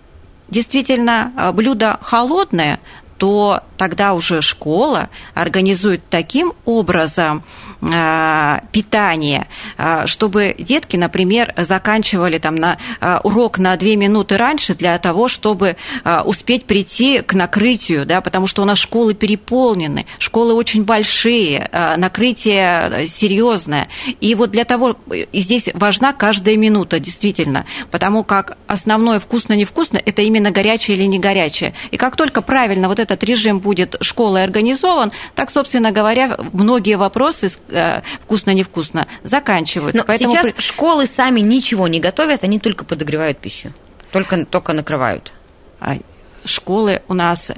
действительно 0.49 1.51
блюдо 1.53 1.97
холодное, 2.01 2.79
то 3.23 3.63
тогда 3.77 4.13
уже 4.13 4.41
школа 4.41 5.09
организует 5.33 6.01
таким 6.09 6.51
образом 6.65 7.43
э, 7.81 8.59
питание, 8.73 9.47
э, 9.77 10.07
чтобы 10.07 10.53
детки, 10.57 10.97
например, 10.97 11.53
заканчивали 11.55 12.37
там 12.37 12.55
на 12.55 12.77
э, 12.99 13.19
урок 13.23 13.59
на 13.59 13.77
две 13.77 13.95
минуты 13.95 14.35
раньше 14.35 14.75
для 14.75 14.97
того, 14.99 15.29
чтобы 15.29 15.77
успеть 16.25 16.65
прийти 16.65 17.21
к 17.21 17.33
накрытию, 17.33 18.05
да, 18.05 18.19
потому 18.19 18.45
что 18.45 18.61
у 18.61 18.65
нас 18.65 18.77
школы 18.77 19.13
переполнены, 19.13 20.05
школы 20.19 20.53
очень 20.53 20.83
большие, 20.83 21.69
накрытие 21.97 23.07
серьезное. 23.07 23.87
И 24.19 24.35
вот 24.35 24.51
для 24.51 24.65
того, 24.65 24.97
и 25.11 25.39
здесь 25.39 25.69
важна 25.73 26.11
каждая 26.13 26.57
минута, 26.57 26.99
действительно, 26.99 27.65
потому 27.89 28.23
как 28.23 28.57
основное 28.67 29.19
вкусно-невкусно– 29.19 30.01
это 30.05 30.21
именно 30.21 30.51
горячее 30.51 30.97
или 30.97 31.05
не 31.05 31.19
горячее. 31.19 31.73
И 31.91 31.97
как 31.97 32.15
только 32.15 32.41
правильно 32.41 32.87
вот 32.87 32.99
этот 33.13 33.23
режим 33.23 33.59
будет 33.59 33.95
школой 34.01 34.43
организован, 34.43 35.11
так, 35.35 35.51
собственно 35.51 35.91
говоря, 35.91 36.37
многие 36.51 36.95
вопросы 36.97 37.51
э, 37.69 38.01
вкусно-невкусно 38.23 39.07
заканчиваются. 39.23 39.99
Но 39.99 40.03
Поэтому... 40.05 40.31
сейчас 40.33 40.53
школы 40.57 41.05
сами 41.05 41.39
ничего 41.39 41.87
не 41.87 41.99
готовят, 41.99 42.43
они 42.43 42.59
только 42.59 42.85
подогревают 42.85 43.37
пищу, 43.37 43.71
только, 44.11 44.45
только 44.45 44.73
накрывают. 44.73 45.31
А, 45.79 45.97
школы 46.45 47.01
у 47.07 47.13
нас 47.13 47.49
э, 47.49 47.55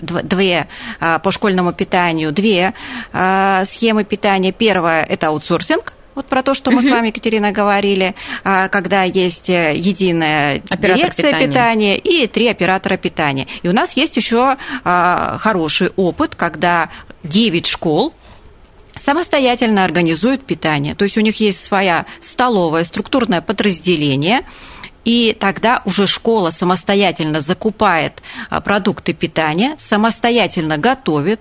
две 0.00 0.68
а, 1.00 1.18
по 1.18 1.30
школьному 1.30 1.72
питанию, 1.72 2.32
две 2.32 2.74
а, 3.12 3.64
схемы 3.64 4.04
питания. 4.04 4.52
Первая– 4.52 5.04
это 5.08 5.28
аутсорсинг, 5.28 5.92
вот 6.16 6.26
про 6.26 6.42
то, 6.42 6.54
что 6.54 6.70
мы 6.70 6.82
с 6.82 6.90
вами, 6.90 7.08
Екатерина, 7.08 7.52
говорили, 7.52 8.14
а, 8.42 8.68
когда 8.68 9.02
есть 9.02 9.50
э, 9.50 9.76
единая 9.76 10.62
Оператор 10.68 10.96
дирекция 10.96 11.26
питания. 11.26 11.46
питания 11.46 11.98
и 11.98 12.26
три 12.26 12.48
оператора 12.48 12.96
питания. 12.96 13.46
И 13.62 13.68
у 13.68 13.72
нас 13.72 13.92
есть 13.92 14.16
еще 14.16 14.56
а, 14.82 15.36
хороший 15.38 15.90
опыт, 15.96 16.34
когда 16.34 16.88
9 17.22 17.66
школ 17.66 18.14
самостоятельно 18.98 19.84
организуют 19.84 20.44
питание. 20.46 20.94
То 20.94 21.02
есть 21.02 21.18
у 21.18 21.20
них 21.20 21.38
есть 21.38 21.62
своя 21.62 22.06
столовая, 22.22 22.84
структурное 22.84 23.42
подразделение, 23.42 24.46
и 25.04 25.36
тогда 25.38 25.82
уже 25.84 26.06
школа 26.06 26.48
самостоятельно 26.48 27.40
закупает 27.40 28.22
а, 28.48 28.62
продукты 28.62 29.12
питания, 29.12 29.76
самостоятельно 29.78 30.78
готовит, 30.78 31.40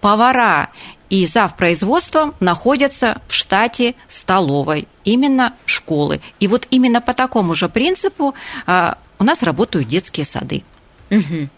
повара 0.00 0.70
и 1.10 1.26
зав. 1.26 1.56
производством 1.56 2.34
находятся 2.40 3.20
в 3.28 3.32
штате 3.32 3.94
столовой, 4.08 4.88
именно 5.04 5.52
школы. 5.64 6.20
И 6.40 6.48
вот 6.48 6.66
именно 6.70 7.00
по 7.00 7.14
такому 7.14 7.54
же 7.54 7.68
принципу 7.68 8.34
а, 8.66 8.98
у 9.18 9.24
нас 9.24 9.42
работают 9.42 9.88
детские 9.88 10.26
сады. 10.26 10.62
Угу. 11.10 11.48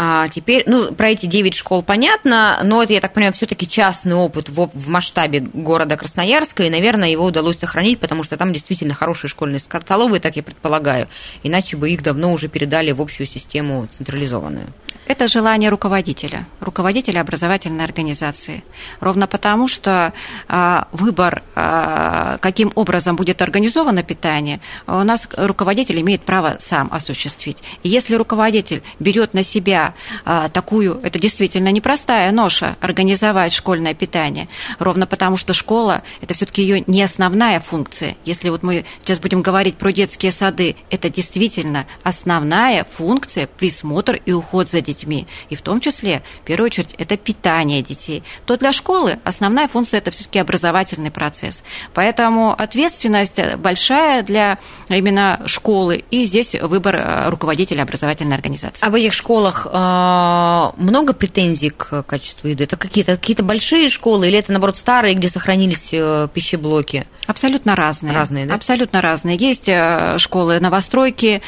А 0.00 0.28
теперь, 0.28 0.62
ну, 0.66 0.94
про 0.94 1.10
эти 1.10 1.26
9 1.26 1.56
школ 1.56 1.82
понятно, 1.82 2.60
но 2.62 2.80
это, 2.80 2.92
я 2.92 3.00
так 3.00 3.12
понимаю, 3.12 3.32
все-таки 3.32 3.66
частный 3.66 4.14
опыт 4.14 4.48
в, 4.48 4.70
в 4.72 4.88
масштабе 4.88 5.40
города 5.40 5.96
Красноярска, 5.96 6.62
и, 6.62 6.70
наверное, 6.70 7.08
его 7.08 7.24
удалось 7.24 7.58
сохранить, 7.58 7.98
потому 7.98 8.22
что 8.22 8.36
там 8.36 8.52
действительно 8.52 8.94
хорошие 8.94 9.28
школьные 9.28 9.58
столовые, 9.58 10.20
так 10.20 10.36
я 10.36 10.44
предполагаю, 10.44 11.08
иначе 11.42 11.76
бы 11.76 11.90
их 11.90 12.04
давно 12.04 12.32
уже 12.32 12.46
передали 12.46 12.92
в 12.92 13.02
общую 13.02 13.26
систему 13.26 13.88
централизованную. 13.90 14.66
Это 15.08 15.26
желание 15.26 15.70
руководителя, 15.70 16.44
руководителя 16.60 17.22
образовательной 17.22 17.82
организации. 17.82 18.62
Ровно 19.00 19.26
потому, 19.26 19.66
что 19.66 20.12
а, 20.48 20.86
выбор, 20.92 21.42
а, 21.54 22.36
каким 22.42 22.72
образом 22.74 23.16
будет 23.16 23.40
организовано 23.40 24.02
питание, 24.02 24.60
у 24.86 25.02
нас 25.02 25.26
руководитель 25.32 25.98
имеет 26.02 26.20
право 26.20 26.58
сам 26.60 26.90
осуществить. 26.92 27.62
И 27.82 27.88
если 27.88 28.16
руководитель 28.16 28.82
берет 29.00 29.32
на 29.32 29.42
себя 29.42 29.87
а, 30.24 30.48
такую, 30.48 31.00
это 31.02 31.18
действительно 31.18 31.68
непростая 31.70 32.32
ноша, 32.32 32.76
организовать 32.80 33.52
школьное 33.52 33.94
питание, 33.94 34.48
ровно 34.78 35.06
потому, 35.06 35.36
что 35.36 35.52
школа– 35.52 36.02
это 36.20 36.34
все-таки 36.34 36.62
ее 36.62 36.84
не 36.86 37.02
основная 37.02 37.60
функция. 37.60 38.16
Если 38.24 38.48
вот 38.48 38.62
мы 38.62 38.84
сейчас 39.00 39.18
будем 39.18 39.42
говорить 39.42 39.76
про 39.76 39.92
детские 39.92 40.32
сады, 40.32 40.76
это 40.90 41.10
действительно 41.10 41.86
основная 42.02 42.84
функция– 42.84 43.46
присмотр 43.58 44.20
и 44.24 44.32
уход 44.32 44.68
за 44.68 44.80
детьми. 44.80 45.26
И 45.50 45.56
в 45.56 45.62
том 45.62 45.80
числе, 45.80 46.22
в 46.42 46.46
первую 46.46 46.66
очередь, 46.66 46.94
это 46.98 47.16
питание 47.16 47.82
детей. 47.82 48.22
То 48.46 48.56
для 48.56 48.72
школы 48.72 49.18
основная 49.24 49.68
функция– 49.68 49.98
это 49.98 50.10
все-таки 50.10 50.38
образовательный 50.38 51.10
процесс. 51.10 51.62
Поэтому 51.94 52.52
ответственность 52.52 53.38
большая 53.56 54.22
для 54.22 54.58
именно 54.88 55.40
школы. 55.46 56.04
И 56.10 56.24
здесь 56.24 56.54
выбор 56.54 56.96
э, 56.96 57.28
руководителя 57.28 57.82
образовательной 57.82 58.36
организации. 58.36 58.78
А 58.80 58.90
в 58.90 58.94
этих 58.94 59.12
школах 59.12 59.66
э, 59.66 59.70
много 59.78 61.12
претензий 61.12 61.70
к 61.70 62.02
качеству 62.02 62.48
еды? 62.48 62.64
Это 62.64 62.76
какие-то 62.76 63.16
какие 63.16 63.36
большие 63.36 63.88
школы 63.88 64.28
или 64.28 64.38
это, 64.38 64.52
наоборот, 64.52 64.76
старые, 64.76 65.14
где 65.14 65.28
сохранились 65.28 65.88
э, 65.92 66.28
пищеблоки? 66.32 67.06
Абсолютно 67.26 67.76
разные. 67.76 68.14
Разные, 68.14 68.46
да? 68.46 68.54
Абсолютно 68.54 69.00
разные. 69.00 69.36
Есть 69.36 69.68
школы 70.20 70.60
новостройки, 70.60 71.42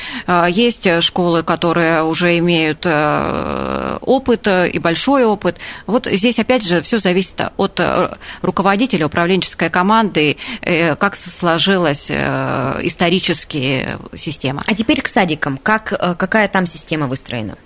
есть 0.49 1.03
школы, 1.03 1.43
которые 1.43 2.03
уже 2.03 2.39
имеют 2.39 2.87
Э, 2.91 3.99
опыт 4.01 4.47
и 4.49 4.79
большой 4.79 5.25
опыт. 5.25 5.59
Вот 5.87 6.07
здесь, 6.07 6.39
опять 6.39 6.65
же, 6.67 6.83
все 6.83 6.99
зависит 6.99 7.41
от 7.57 7.81
э, 7.81 8.11
руководителя, 8.43 9.07
управленческой 9.07 9.71
команды, 9.71 10.37
э, 10.63 10.97
как 10.97 11.17
сложилась 11.17 12.11
исторически 12.11 13.99
система. 14.17 14.63
А 14.67 14.75
теперь 14.75 15.01
к 15.03 15.09
садикам. 15.09 15.59
Как, 15.59 15.89
какая 16.19 16.49
там 16.49 16.67
система 16.67 17.07
выстроена? 17.07 17.57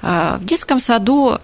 В 0.00 0.40
детском 0.42 0.80
саду 0.80 1.38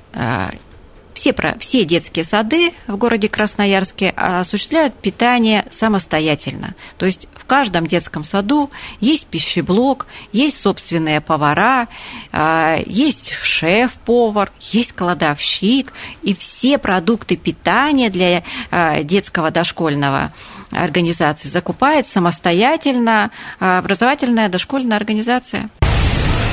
все, 1.14 1.34
все 1.58 1.84
детские 1.84 2.24
сады 2.24 2.74
в 2.86 2.96
городе 2.96 3.28
Красноярске 3.28 4.10
осуществляют 4.10 4.94
питание 4.94 5.64
самостоятельно. 5.70 6.74
То 6.98 7.06
есть 7.06 7.28
в 7.34 7.46
каждом 7.46 7.86
детском 7.86 8.24
саду 8.24 8.70
есть 9.00 9.26
пищеблок, 9.26 10.06
есть 10.32 10.60
собственные 10.60 11.20
повара, 11.20 11.88
а, 12.32 12.78
есть 12.84 13.32
шеф-повар, 13.32 14.50
есть 14.72 14.92
кладовщик, 14.92 15.92
и 16.22 16.34
все 16.34 16.78
продукты 16.78 17.36
питания 17.36 18.10
для 18.10 18.42
а, 18.70 19.02
детского 19.02 19.50
дошкольного 19.50 20.32
организации 20.70 21.48
закупает 21.48 22.08
самостоятельно 22.08 23.30
а, 23.60 23.78
образовательная 23.78 24.48
дошкольная 24.48 24.96
организация. 24.96 25.70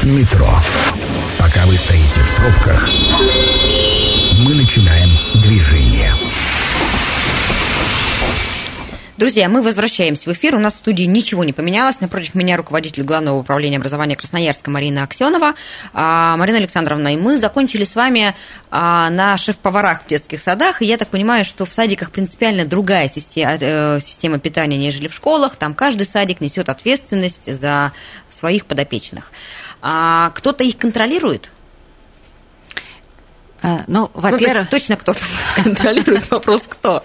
Метро. 0.03 0.49
Пока 1.37 1.63
вы 1.67 1.77
стоите 1.77 2.21
в 2.21 2.35
пробках, 2.35 2.89
мы 2.89 4.55
начинаем 4.55 5.09
движение. 5.39 6.11
Друзья, 9.21 9.47
мы 9.47 9.61
возвращаемся 9.61 10.27
в 10.27 10.33
эфир. 10.33 10.55
У 10.55 10.59
нас 10.59 10.73
в 10.73 10.77
студии 10.77 11.03
ничего 11.03 11.43
не 11.43 11.53
поменялось. 11.53 12.01
Напротив 12.01 12.33
меня 12.33 12.57
руководитель 12.57 13.03
Главного 13.03 13.37
управления 13.37 13.77
образования 13.77 14.15
Красноярска 14.15 14.71
Марина 14.71 15.03
Аксенова. 15.03 15.53
А, 15.93 16.35
Марина 16.37 16.57
Александровна, 16.57 17.13
и 17.13 17.17
мы 17.17 17.37
закончили 17.37 17.83
с 17.83 17.93
вами 17.93 18.33
а, 18.71 19.11
на 19.11 19.37
шеф-поварах 19.37 20.01
в 20.01 20.07
детских 20.07 20.41
садах. 20.41 20.81
И 20.81 20.85
я 20.85 20.97
так 20.97 21.09
понимаю, 21.09 21.45
что 21.45 21.67
в 21.67 21.71
садиках 21.71 22.09
принципиально 22.09 22.65
другая 22.65 23.07
система, 23.07 23.57
э, 23.59 23.99
система 23.99 24.39
питания, 24.39 24.77
нежели 24.79 25.07
в 25.07 25.13
школах. 25.13 25.55
Там 25.57 25.75
каждый 25.75 26.07
садик 26.07 26.41
несет 26.41 26.69
ответственность 26.69 27.53
за 27.53 27.91
своих 28.27 28.65
подопечных. 28.65 29.31
А 29.81 30.29
кто-то 30.31 30.63
их 30.63 30.77
контролирует? 30.77 31.51
Ну, 33.63 33.83
ну 33.87 34.11
во-первых... 34.13 34.63
Ну, 34.63 34.69
точно 34.69 34.97
кто-то 34.97 35.19
контролирует 35.55 36.29
вопрос, 36.31 36.63
кто. 36.67 37.03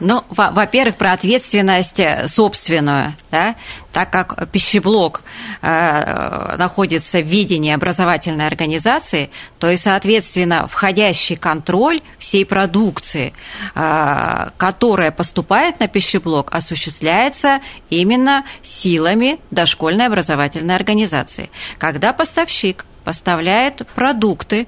Ну, 0.00 0.24
во-первых, 0.30 0.96
про 0.96 1.12
ответственность 1.12 2.00
э, 2.00 2.28
собственную, 2.28 3.14
да, 3.30 3.56
так 3.92 4.10
как 4.10 4.50
пищеблок 4.50 5.22
э, 5.62 6.56
находится 6.58 7.20
в 7.20 7.26
видении 7.26 7.72
образовательной 7.72 8.46
организации, 8.46 9.30
то 9.58 9.70
и, 9.70 9.76
соответственно, 9.76 10.68
входящий 10.68 11.36
контроль 11.36 12.00
всей 12.18 12.44
продукции, 12.44 13.32
э, 13.74 14.50
которая 14.56 15.10
поступает 15.10 15.80
на 15.80 15.88
пищеблок, 15.88 16.54
осуществляется 16.54 17.60
именно 17.88 18.44
силами 18.62 19.38
дошкольной 19.50 20.06
образовательной 20.06 20.74
организации. 20.74 21.50
Когда 21.78 22.12
поставщик 22.12 22.84
поставляет 23.04 23.86
продукты, 23.94 24.66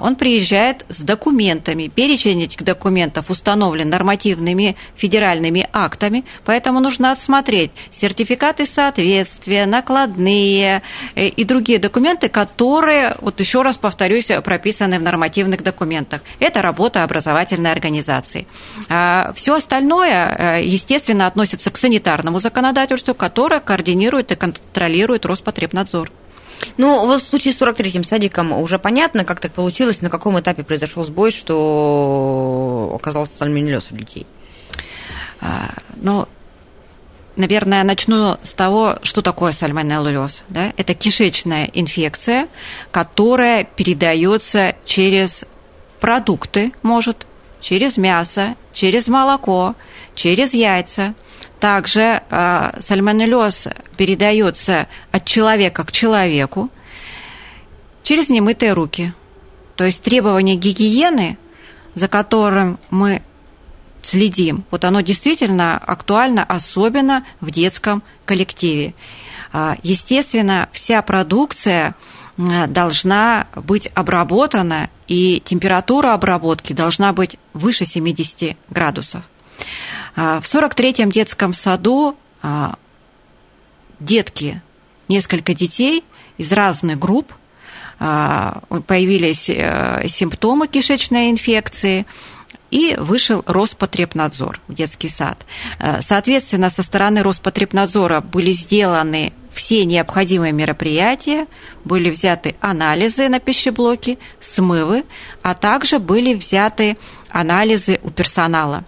он 0.00 0.16
приезжает 0.16 0.84
с 0.88 0.98
документами. 0.98 1.88
Перечень 1.88 2.42
этих 2.42 2.62
документов 2.62 3.30
установлен 3.30 3.88
нормативными 3.88 4.76
федеральными 4.96 5.68
актами, 5.72 6.24
поэтому 6.44 6.80
нужно 6.80 7.12
отсмотреть 7.12 7.70
сертификаты 7.92 8.66
соответствия, 8.66 9.66
накладные 9.66 10.82
э, 11.14 11.26
и 11.26 11.44
другие 11.44 11.78
документы, 11.78 12.28
которые, 12.28 13.16
вот 13.20 13.40
еще 13.40 13.62
раз 13.62 13.76
повторюсь, 13.78 14.28
прописаны 14.44 14.98
в 14.98 15.02
нормативных 15.02 15.62
документах. 15.62 16.22
Это 16.38 16.62
работа 16.62 17.04
образовательной 17.04 17.72
организации. 17.72 18.46
А, 18.88 19.32
Все 19.34 19.54
остальное, 19.54 20.58
э, 20.58 20.64
естественно, 20.64 21.26
относится 21.26 21.70
к 21.70 21.76
санитарному 21.76 22.40
законодательству, 22.40 23.14
которое 23.14 23.60
координирует 23.60 24.32
и 24.32 24.36
контролирует 24.36 25.26
Роспотребнадзор. 25.26 26.10
Ну, 26.76 27.06
вот 27.06 27.22
в 27.22 27.26
случае 27.26 27.52
с 27.52 27.60
43-м 27.60 28.04
садиком 28.04 28.52
уже 28.52 28.78
понятно, 28.78 29.24
как 29.24 29.40
так 29.40 29.52
получилось, 29.52 30.00
на 30.00 30.10
каком 30.10 30.38
этапе 30.38 30.62
произошел 30.62 31.04
сбой, 31.04 31.30
что 31.30 32.92
оказался 32.94 33.36
сальмонеллез 33.38 33.86
у 33.90 33.96
детей. 33.96 34.26
А, 35.40 35.70
ну, 35.96 36.28
наверное, 37.36 37.82
начну 37.84 38.36
с 38.42 38.52
того, 38.52 38.98
что 39.02 39.22
такое 39.22 39.52
сальмонеллез. 39.52 40.42
Да? 40.48 40.72
Это 40.76 40.94
кишечная 40.94 41.70
инфекция, 41.72 42.48
которая 42.90 43.64
передается 43.64 44.74
через 44.84 45.44
продукты, 46.00 46.72
может, 46.82 47.26
через 47.60 47.96
мясо, 47.96 48.54
через 48.72 49.08
молоко, 49.08 49.74
через 50.14 50.54
яйца– 50.54 51.14
также 51.60 52.22
э, 52.28 52.80
сальмонеллез 52.80 53.68
передается 53.96 54.88
от 55.12 55.24
человека 55.24 55.84
к 55.84 55.92
человеку 55.92 56.70
через 58.02 58.30
немытые 58.30 58.72
руки. 58.72 59.12
То 59.76 59.84
есть 59.84 60.02
требование 60.02 60.56
гигиены, 60.56 61.38
за 61.94 62.08
которым 62.08 62.78
мы 62.90 63.22
следим, 64.02 64.64
вот 64.70 64.84
оно 64.84 65.02
действительно 65.02 65.76
актуально, 65.76 66.44
особенно 66.44 67.24
в 67.40 67.50
детском 67.50 68.02
коллективе. 68.24 68.94
А, 69.52 69.76
естественно, 69.82 70.68
вся 70.72 71.02
продукция 71.02 71.94
должна 72.36 73.48
быть 73.54 73.90
обработана, 73.94 74.88
и 75.08 75.42
температура 75.44 76.14
обработки 76.14 76.72
должна 76.72 77.12
быть 77.12 77.36
выше 77.52 77.84
70 77.84 78.56
градусов. 78.70 79.22
А, 80.16 80.40
в 80.40 80.44
43-м 80.44 81.10
детском 81.10 81.54
саду 81.54 82.16
а, 82.42 82.76
детки, 83.98 84.62
несколько 85.08 85.54
детей 85.54 86.04
из 86.38 86.52
разных 86.52 86.98
групп, 86.98 87.32
а, 87.98 88.62
появились 88.86 89.50
э, 89.50 90.06
симптомы 90.08 90.68
кишечной 90.68 91.30
инфекции, 91.30 92.06
и 92.70 92.94
вышел 92.96 93.42
Роспотребнадзор 93.46 94.60
в 94.68 94.74
детский 94.74 95.08
сад. 95.08 95.44
Соответственно, 96.02 96.70
со 96.70 96.84
стороны 96.84 97.24
Роспотребнадзора 97.24 98.20
были 98.20 98.52
сделаны 98.52 99.32
все 99.52 99.84
необходимые 99.84 100.52
мероприятия, 100.52 101.46
были 101.84 102.10
взяты 102.10 102.54
анализы 102.60 103.28
на 103.28 103.40
пищеблоке, 103.40 104.18
смывы, 104.40 105.04
а 105.42 105.54
также 105.54 105.98
были 105.98 106.34
взяты 106.34 106.96
анализы 107.28 107.98
у 108.02 108.10
персонала. 108.10 108.84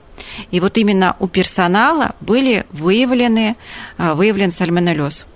И 0.53 0.61
вот 0.61 0.79
именно 0.79 1.17
у 1.19 1.27
персонала 1.27 2.15
были 2.21 2.67
выявлены, 2.71 3.57
а, 3.99 4.15
выявлен 4.15 4.53
сальмонеллез. 4.53 5.27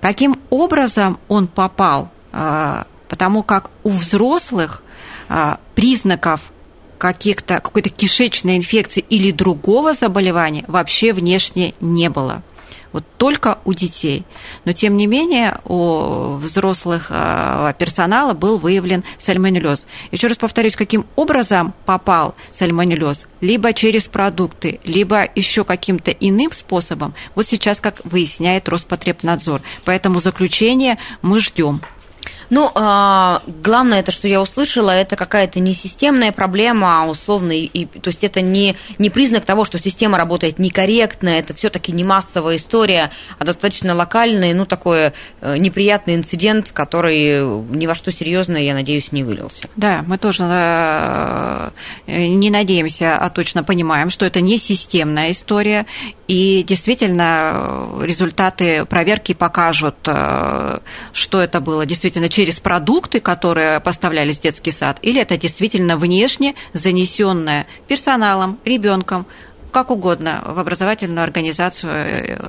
Каким 0.00 0.36
образом 0.50 1.20
он 1.28 1.46
попал? 1.46 2.10
А, 2.32 2.86
потому 3.08 3.44
как 3.44 3.70
у 3.84 3.90
взрослых 3.90 4.82
а, 5.28 5.60
признаков 5.76 6.40
каких-то, 6.98 7.60
какой-то 7.60 7.90
кишечной 7.90 8.56
инфекции 8.56 9.04
или 9.08 9.30
другого 9.30 9.92
заболевания 9.92 10.64
вообще 10.66 11.12
внешне 11.12 11.74
не 11.80 12.08
было 12.08 12.42
вот 12.92 13.04
только 13.16 13.58
у 13.64 13.74
детей. 13.74 14.24
Но, 14.64 14.72
тем 14.72 14.96
не 14.96 15.06
менее, 15.06 15.58
у 15.64 16.34
взрослых 16.34 17.06
э, 17.10 17.74
персонала 17.78 18.34
был 18.34 18.58
выявлен 18.58 19.04
сальмонеллез. 19.18 19.86
Еще 20.10 20.26
раз 20.26 20.36
повторюсь, 20.36 20.76
каким 20.76 21.06
образом 21.16 21.74
попал 21.86 22.34
сальмонеллез? 22.54 23.26
Либо 23.40 23.72
через 23.72 24.08
продукты, 24.08 24.80
либо 24.84 25.28
еще 25.34 25.64
каким-то 25.64 26.10
иным 26.10 26.52
способом. 26.52 27.14
Вот 27.34 27.48
сейчас, 27.48 27.80
как 27.80 28.00
выясняет 28.04 28.68
Роспотребнадзор. 28.68 29.62
Поэтому 29.84 30.20
заключение 30.20 30.98
мы 31.22 31.40
ждем. 31.40 31.80
Ну, 32.52 32.70
а, 32.74 33.40
главное, 33.46 34.00
это, 34.00 34.12
что 34.12 34.28
я 34.28 34.38
услышала, 34.38 34.90
это 34.90 35.16
какая-то 35.16 35.58
не 35.58 35.72
системная 35.72 36.32
проблема, 36.32 37.00
а 37.00 37.06
условно, 37.06 37.52
и, 37.52 37.86
то 37.86 38.08
есть 38.08 38.22
это 38.24 38.42
не, 38.42 38.76
не 38.98 39.08
признак 39.08 39.46
того, 39.46 39.64
что 39.64 39.78
система 39.78 40.18
работает 40.18 40.58
некорректно, 40.58 41.30
это 41.30 41.54
все-таки 41.54 41.92
не 41.92 42.04
массовая 42.04 42.56
история, 42.56 43.10
а 43.38 43.44
достаточно 43.46 43.94
локальный, 43.94 44.52
ну, 44.52 44.66
такой 44.66 45.12
э, 45.40 45.56
неприятный 45.56 46.14
инцидент, 46.14 46.72
который 46.72 47.42
ни 47.70 47.86
во 47.86 47.94
что 47.94 48.12
серьезное, 48.12 48.60
я 48.60 48.74
надеюсь, 48.74 49.12
не 49.12 49.24
вылился. 49.24 49.66
Да, 49.76 50.04
мы 50.06 50.18
тоже 50.18 50.44
э, 50.46 51.70
не 52.06 52.50
надеемся, 52.50 53.16
а 53.16 53.30
точно 53.30 53.64
понимаем, 53.64 54.10
что 54.10 54.26
это 54.26 54.42
не 54.42 54.58
системная 54.58 55.30
история, 55.30 55.86
и 56.28 56.62
действительно 56.68 57.54
э, 57.54 58.02
результаты 58.04 58.84
проверки 58.84 59.32
покажут, 59.32 59.96
что 60.02 61.40
это 61.40 61.60
было 61.62 61.86
действительно 61.86 62.28
через 62.28 62.41
через 62.42 62.58
продукты, 62.58 63.20
которые 63.20 63.78
поставлялись 63.78 64.38
в 64.38 64.42
детский 64.42 64.72
сад, 64.72 64.98
или 65.00 65.20
это 65.20 65.36
действительно 65.36 65.96
внешне 65.96 66.56
занесенное 66.72 67.68
персоналом, 67.86 68.58
ребенком, 68.64 69.26
как 69.70 69.92
угодно 69.92 70.42
в 70.44 70.58
образовательную 70.58 71.22
организацию 71.22 71.92
э, 71.92 72.48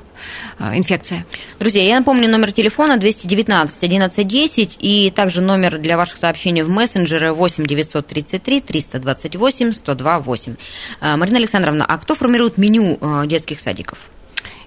э, 0.58 0.76
инфекция. 0.76 1.24
Друзья, 1.60 1.84
я 1.84 2.00
напомню 2.00 2.28
номер 2.28 2.50
телефона 2.50 2.96
219 2.96 3.84
1110 3.84 4.78
и 4.80 5.12
также 5.14 5.40
номер 5.40 5.78
для 5.78 5.96
ваших 5.96 6.16
сообщений 6.18 6.62
в 6.62 6.68
мессенджеры 6.70 7.32
8 7.32 7.64
933 7.64 8.60
328 8.62 9.72
102 9.72 10.18
8. 10.18 10.56
Марина 11.00 11.38
Александровна, 11.38 11.84
а 11.84 11.98
кто 11.98 12.16
формирует 12.16 12.58
меню 12.58 12.98
э, 13.00 13.26
детских 13.28 13.60
садиков? 13.60 13.98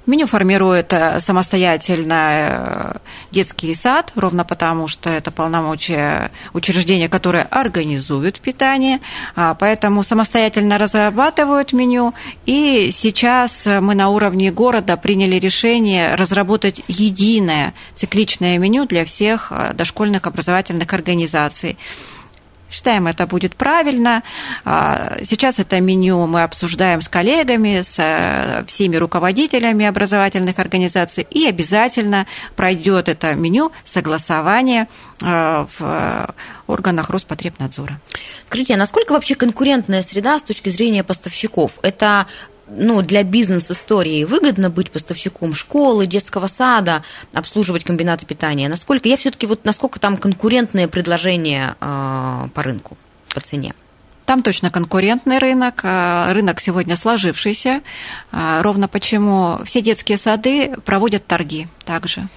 Меню 0.07 0.25
формирует 0.25 0.93
э, 0.93 1.19
самостоятельно 1.19 2.29
э, 2.31 2.97
детский 3.31 3.75
сад, 3.75 4.13
ровно 4.15 4.45
потому, 4.45 4.87
что 4.87 5.09
это 5.09 5.31
полномочия 5.31 6.31
учреждения, 6.53 7.09
которое 7.09 7.43
организует 7.43 8.39
питание, 8.39 9.01
а, 9.35 9.53
поэтому 9.53 10.03
самостоятельно 10.03 10.77
разрабатывают 10.77 11.73
меню, 11.73 12.13
и 12.45 12.89
сейчас 12.93 13.65
мы 13.65 13.95
на 13.95 14.07
уровне 14.07 14.49
города 14.49 14.95
приняли 14.95 15.35
решение 15.39 16.15
разработать 16.15 16.81
единое 16.87 17.73
цикличное 17.93 18.57
меню 18.57 18.85
для 18.85 19.03
всех 19.03 19.51
э, 19.51 19.73
дошкольных 19.73 20.25
образовательных 20.25 20.93
организаций. 20.93 21.77
Считаем, 22.69 23.07
это 23.07 23.25
будет 23.27 23.55
правильно. 23.55 24.23
А, 24.65 25.17
сейчас 25.23 25.59
это 25.59 25.79
меню 25.79 26.27
мы 26.27 26.43
обсуждаем 26.43 27.01
с 27.01 27.07
коллегами, 27.07 27.81
с 27.81 27.95
э, 27.97 28.65
всеми 28.67 28.97
руководителями 28.97 29.85
образовательных 29.85 30.59
организаций, 30.59 31.25
и 31.29 31.45
обязательно 31.45 32.27
пройдет 32.55 33.07
это 33.07 33.33
меню 33.35 33.71
согласование 33.85 34.87
э, 35.21 35.65
в 35.79 36.35
органах 36.67 37.09
Роспотребнадзора. 37.09 37.99
Скажите, 38.47 38.73
а 38.73 38.77
насколько 38.77 39.13
вообще 39.13 39.35
конкурентная 39.35 40.01
среда 40.01 40.37
с 40.37 40.43
точки 40.43 40.69
зрения 40.69 41.03
поставщиков? 41.03 41.71
Это 41.81 42.27
ну, 42.69 43.01
для 43.01 43.23
бизнес-истории 43.23 44.23
выгодно 44.23 44.69
быть 44.69 44.91
поставщиком 44.91 45.55
школы, 45.55 46.05
детского 46.05 46.47
сада, 46.47 47.03
обслуживать 47.33 47.83
комбинаты 47.83 48.25
питания? 48.25 48.69
Насколько 48.69 49.09
я 49.09 49.17
все-таки 49.17 49.45
вот 49.45 49.65
насколько 49.65 49.99
там 49.99 50.17
конкурентные 50.17 50.87
предложения 50.87 51.75
э, 51.79 52.47
по 52.53 52.63
рынку, 52.63 52.97
по 53.33 53.39
цене? 53.39 53.73
Там 54.25 54.43
точно 54.43 54.71
конкурентный 54.71 55.37
рынок, 55.37 55.81
э, 55.83 56.33
рынок 56.33 56.59
сегодня 56.59 56.95
сложившийся, 56.95 57.81
э, 58.31 58.61
ровно 58.61 58.87
почему 58.87 59.59
все 59.65 59.81
детские 59.81 60.17
сады 60.17 60.75
проводят 60.83 61.25
торги 61.25 61.67
также. 61.85 62.27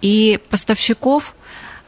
И 0.00 0.38
поставщиков 0.50 1.34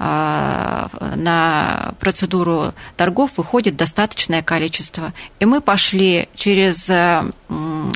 а, 0.02 0.88
на 1.14 1.92
процедуру 2.00 2.72
торгов 2.96 3.32
выходит 3.36 3.76
достаточное 3.76 4.42
количество. 4.42 5.12
И 5.40 5.44
мы 5.44 5.60
пошли 5.60 6.30
через 6.34 6.88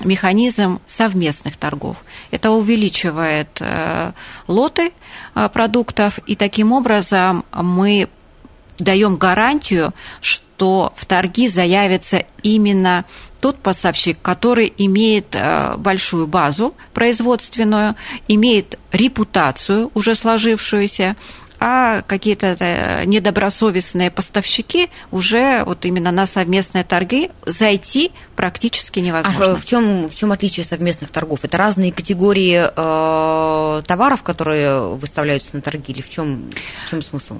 механизм 0.04 0.80
совместных 0.86 1.56
торгов. 1.56 1.96
Это 2.30 2.50
увеличивает 2.50 3.60
э, 3.60 4.12
лоты 4.46 4.92
э, 5.34 5.48
продуктов, 5.48 6.18
и 6.26 6.36
таким 6.36 6.72
образом 6.72 7.44
мы 7.52 8.08
даем 8.78 9.16
гарантию, 9.16 9.92
что 10.20 10.92
в 10.96 11.06
торги 11.06 11.48
заявится 11.48 12.24
именно 12.42 13.04
тот 13.40 13.58
поставщик, 13.58 14.18
который 14.22 14.72
имеет 14.78 15.36
большую 15.76 16.26
базу 16.26 16.74
производственную, 16.92 17.94
имеет 18.26 18.78
репутацию 18.90 19.90
уже 19.94 20.14
сложившуюся, 20.14 21.16
а 21.66 22.03
какие-то 22.03 22.59
э, 22.61 23.07
недобросовестные 23.07 24.11
поставщики 24.11 24.90
уже 25.11 25.64
вот 25.64 25.87
именно 25.87 26.11
на 26.11 26.27
совместные 26.27 26.85
торги 26.85 27.31
зайти 27.46 28.12
практически 28.37 29.00
невозможно. 29.00 29.55
А 29.55 29.57
в 29.57 29.64
чем, 29.64 30.07
в 30.07 30.14
чем 30.14 30.33
отличие 30.33 30.66
совместных 30.66 31.09
торгов? 31.09 31.40
Это 31.42 31.57
разные 31.57 31.90
категории 31.90 32.68
э, 32.68 33.83
товаров, 33.85 34.22
которые 34.22 34.94
выставляются 34.94 35.57
на 35.57 35.62
торги, 35.62 35.94
или 35.94 36.03
в 36.03 36.11
чем, 36.11 36.50
в 36.85 36.90
чем 36.90 37.00
смысл? 37.00 37.38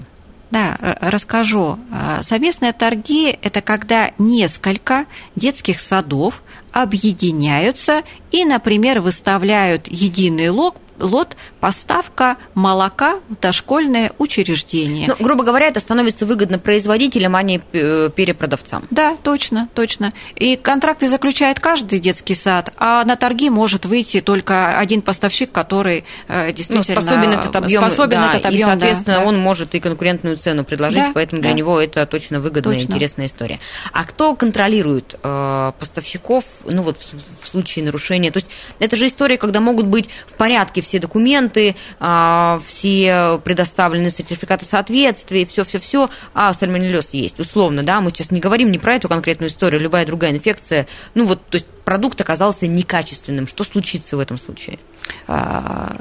Да, 0.51 0.79
расскажу. 1.03 1.79
Э, 1.93 2.23
совместные 2.23 2.73
торги– 2.73 3.29
это 3.43 3.61
когда 3.61 4.13
несколько 4.17 5.05
детских 5.37 5.81
садов 5.81 6.43
объединяются 6.73 8.05
и, 8.31 8.47
например, 8.47 9.03
выставляют 9.03 9.87
единый 9.87 10.49
лог 10.49 10.77
лот 11.05 11.37
поставка 11.61 12.39
молока 12.55 13.21
в 13.29 13.37
дошкольное 13.41 14.13
учреждение. 14.19 15.09
Ну, 15.09 15.17
грубо 15.25 15.45
говоря, 15.45 15.69
это 15.69 15.81
становится 15.81 16.27
выгодно 16.27 16.59
производителям, 16.59 17.37
а 17.37 17.43
не 17.43 17.61
э, 17.73 18.11
перепродавцам. 18.15 18.85
Да, 18.91 19.17
точно, 19.23 19.69
точно. 19.75 20.13
И 20.35 20.57
контракты 20.57 21.09
заключает 21.09 21.61
каждый 21.61 21.99
детский 21.99 22.35
сад, 22.35 22.73
а 22.77 23.05
на 23.05 23.17
торги 23.17 23.51
может 23.51 23.87
выйти 23.87 24.21
только 24.21 24.79
один 24.79 25.03
поставщик, 25.03 25.53
который 25.53 26.05
э, 26.29 26.53
действительно 26.53 26.95
ну, 26.95 27.01
способен 27.01 27.33
этот 27.33 27.57
объем, 27.57 27.83
способен 27.83 28.17
да, 28.17 28.31
этот 28.31 28.47
объем, 28.47 28.69
и, 28.69 28.71
соответственно, 28.71 29.17
да, 29.19 29.25
он 29.25 29.39
может 29.39 29.75
и 29.75 29.81
конкурентную 29.81 30.37
цену 30.39 30.65
предложить, 30.65 30.99
да, 30.99 31.13
поэтому 31.15 31.43
да. 31.43 31.49
для 31.49 31.57
него 31.57 31.81
это 31.81 32.07
точно 32.07 32.41
выгодная 32.41 32.79
точно. 32.79 32.93
интересная 32.93 33.27
история. 33.27 33.61
А 33.93 34.05
кто 34.05 34.35
контролирует 34.35 35.17
э, 35.23 35.73
поставщиков, 35.79 36.45
ну 36.65 36.83
вот 36.83 36.99
в, 36.99 37.45
в 37.45 37.49
случае 37.49 37.85
нарушения? 37.85 38.31
То 38.31 38.39
есть 38.39 38.49
это 38.79 38.97
же 38.97 39.07
история, 39.07 39.37
когда 39.37 39.61
могут 39.61 39.87
быть 39.87 40.09
в 40.27 40.33
порядке 40.35 40.81
все 40.83 40.94
документы, 40.99 41.77
а, 42.01 42.61
все 42.67 43.41
предоставлены 43.45 44.11
сертификаты 44.11 44.65
соответствия, 44.65 45.47
все-все-все, 45.47 46.11
а 46.33 46.53
сальмонеллез 46.53 47.11
есть, 47.13 47.39
условно, 47.41 47.83
да, 47.83 48.01
мы 48.01 48.11
сейчас 48.11 48.31
не 48.31 48.41
говорим 48.41 48.71
не 48.71 48.79
про 48.79 48.95
эту 48.95 49.09
конкретную 49.09 49.51
историю, 49.51 49.81
любая 49.81 50.07
другая 50.07 50.33
инфекция, 50.33 50.87
ну 51.15 51.27
вот, 51.27 51.45
то 51.47 51.57
есть 51.57 51.67
продукт 51.85 52.21
оказался 52.21 52.67
некачественным, 52.67 53.47
что 53.47 53.65
случится 53.65 54.17
в 54.17 54.21
этом 54.21 54.39
случае? 54.39 54.79
А, 55.27 55.97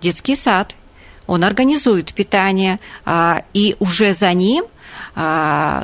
детский 0.00 0.36
сад, 0.36 0.74
он 1.26 1.44
организует 1.44 2.12
питание, 2.12 2.80
а, 3.04 3.44
и 3.54 3.76
уже 3.78 4.12
за 4.12 4.32
ним 4.32 4.64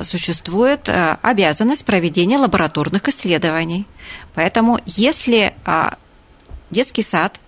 существует 0.03 0.89
обязанность 0.89 1.85
проведения 1.85 2.37
лабораторных 2.37 3.07
исследований. 3.07 3.85
Поэтому 4.35 4.79
если 4.85 5.53
детский 6.71 7.03
сад 7.03 7.39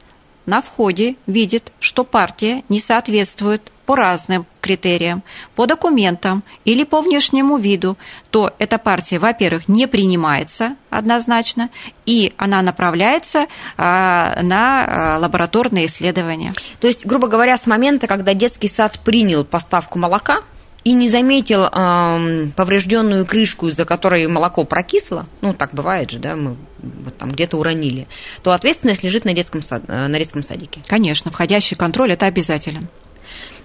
на 0.49 0.61
входе 0.61 1.15
видит, 1.27 1.71
что 1.79 2.03
партия 2.03 2.63
не 2.67 2.79
соответствует 2.79 3.71
по 3.85 3.95
разным 3.95 4.45
критериям, 4.61 5.23
по 5.55 5.65
документам 5.65 6.43
или 6.63 6.83
по 6.83 7.01
внешнему 7.01 7.57
виду, 7.57 7.97
то 8.29 8.53
эта 8.59 8.77
партия, 8.77 9.17
во-первых, 9.17 9.67
не 9.67 9.87
принимается 9.87 10.75
однозначно, 10.91 11.69
и 12.05 12.33
она 12.37 12.61
направляется 12.61 13.47
а, 13.77 14.41
на 14.43 14.85
а, 14.85 15.19
лабораторные 15.19 15.87
исследования. 15.87 16.53
То 16.79 16.85
есть, 16.85 17.05
грубо 17.05 17.27
говоря, 17.27 17.57
с 17.57 17.65
момента, 17.65 18.05
когда 18.05 18.35
детский 18.35 18.67
сад 18.67 18.99
принял 19.03 19.43
поставку 19.43 19.97
молока, 19.97 20.41
и 20.83 20.93
не 20.93 21.09
заметил 21.09 21.65
э, 21.65 22.47
поврежденную 22.55 23.25
крышку, 23.25 23.67
из-за 23.67 23.85
которой 23.85 24.27
молоко 24.27 24.63
прокисло, 24.63 25.25
ну 25.41 25.53
так 25.53 25.73
бывает 25.73 26.11
же, 26.11 26.19
да, 26.19 26.35
мы 26.35 26.55
вот 26.77 27.17
там 27.17 27.31
где-то 27.31 27.57
уронили, 27.57 28.07
то 28.43 28.51
ответственность 28.51 29.03
лежит 29.03 29.25
на 29.25 29.33
детском, 29.33 29.61
сад, 29.61 29.83
э, 29.87 30.07
на 30.07 30.17
детском 30.17 30.43
садике. 30.43 30.81
Конечно, 30.87 31.31
входящий 31.31 31.75
контроль 31.75 32.11
это 32.11 32.25
обязателен. 32.25 32.87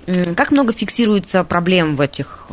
Как 0.07 0.51
много 0.51 0.73
фиксируется 0.73 1.45
проблем 1.45 1.97
в 1.97 2.01
этих, 2.01 2.47
э, 2.51 2.53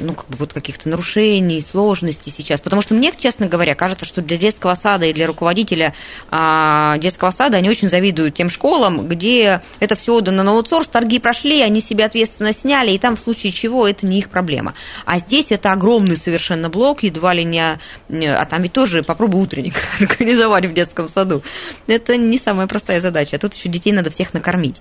ну, 0.00 0.14
как 0.14 0.26
бы 0.28 0.36
вот 0.38 0.52
каких-то 0.52 0.88
нарушений, 0.88 1.60
сложностей 1.60 2.32
сейчас? 2.36 2.60
Потому 2.60 2.82
что 2.82 2.94
мне, 2.94 3.12
честно 3.16 3.46
говоря, 3.46 3.76
кажется, 3.76 4.04
что 4.04 4.22
для 4.22 4.36
детского 4.36 4.74
сада 4.74 5.06
и 5.06 5.12
для 5.12 5.28
руководителя 5.28 5.94
а, 6.30 6.98
детского 6.98 7.30
сада 7.30 7.58
они 7.58 7.70
очень 7.70 7.88
завидуют 7.88 8.34
тем 8.34 8.50
школам, 8.50 9.06
где 9.06 9.62
это 9.78 9.94
все 9.94 10.16
отдано 10.16 10.42
на 10.42 10.50
аутсорс, 10.50 10.88
торги 10.88 11.20
прошли, 11.20 11.60
они 11.60 11.80
себе 11.80 12.04
ответственно 12.04 12.52
сняли, 12.52 12.90
и 12.90 12.98
там 12.98 13.14
в 13.14 13.20
случае 13.20 13.52
чего 13.52 13.86
это 13.86 14.06
не 14.06 14.18
их 14.18 14.28
проблема. 14.28 14.74
А 15.04 15.18
здесь 15.18 15.52
это 15.52 15.72
огромный 15.72 16.16
совершенно 16.16 16.70
блок, 16.70 17.04
едва 17.04 17.34
ли 17.34 17.44
не... 17.44 17.78
А 18.08 18.44
там 18.46 18.62
ведь 18.62 18.72
тоже 18.72 19.04
попробуй 19.04 19.42
утренник 19.42 19.74
организовать 20.00 20.66
в 20.66 20.72
детском 20.72 21.08
саду. 21.08 21.42
Это 21.86 22.16
не 22.16 22.36
самая 22.36 22.66
простая 22.66 23.00
задача. 23.00 23.36
А 23.36 23.38
тут 23.38 23.54
еще 23.54 23.68
детей 23.68 23.92
надо 23.92 24.10
всех 24.10 24.34
накормить 24.34 24.76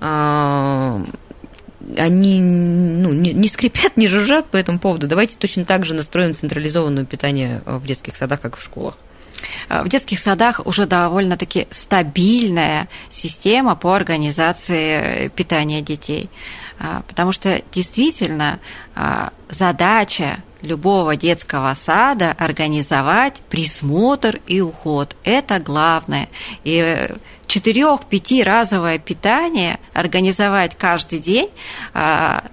а, 0.00 1.02
они 1.96 2.40
ну, 2.40 3.12
не, 3.12 3.32
не 3.32 3.48
скрипят, 3.48 3.96
не 3.96 4.08
жужжат 4.08 4.46
по 4.46 4.56
этому 4.56 4.78
поводу. 4.78 5.06
Давайте 5.06 5.34
точно 5.38 5.64
так 5.64 5.84
же 5.84 5.94
настроим 5.94 6.34
централизованное 6.34 7.04
питание 7.04 7.62
в 7.66 7.84
детских 7.86 8.16
садах, 8.16 8.40
как 8.40 8.56
в 8.56 8.62
школах. 8.62 8.98
В 9.68 9.88
детских 9.88 10.20
садах 10.20 10.60
уже 10.64 10.86
довольно-таки 10.86 11.66
стабильная 11.70 12.88
система 13.10 13.74
по 13.74 13.94
организации 13.94 15.28
питания 15.34 15.80
детей. 15.80 16.30
Потому 17.08 17.32
что 17.32 17.60
действительно 17.72 18.60
задача 19.50 20.42
любого 20.62 21.16
детского 21.16 21.74
сада 21.74 22.32
организовать 22.38 23.40
присмотр 23.48 24.40
и 24.46 24.60
уход. 24.60 25.16
Это 25.24 25.58
главное. 25.58 26.28
И 26.62 27.08
четырех-пяти 27.52 28.42
разовое 28.42 28.98
питание 28.98 29.78
организовать 29.92 30.74
каждый 30.78 31.18
день 31.18 31.50
а, 31.92 32.44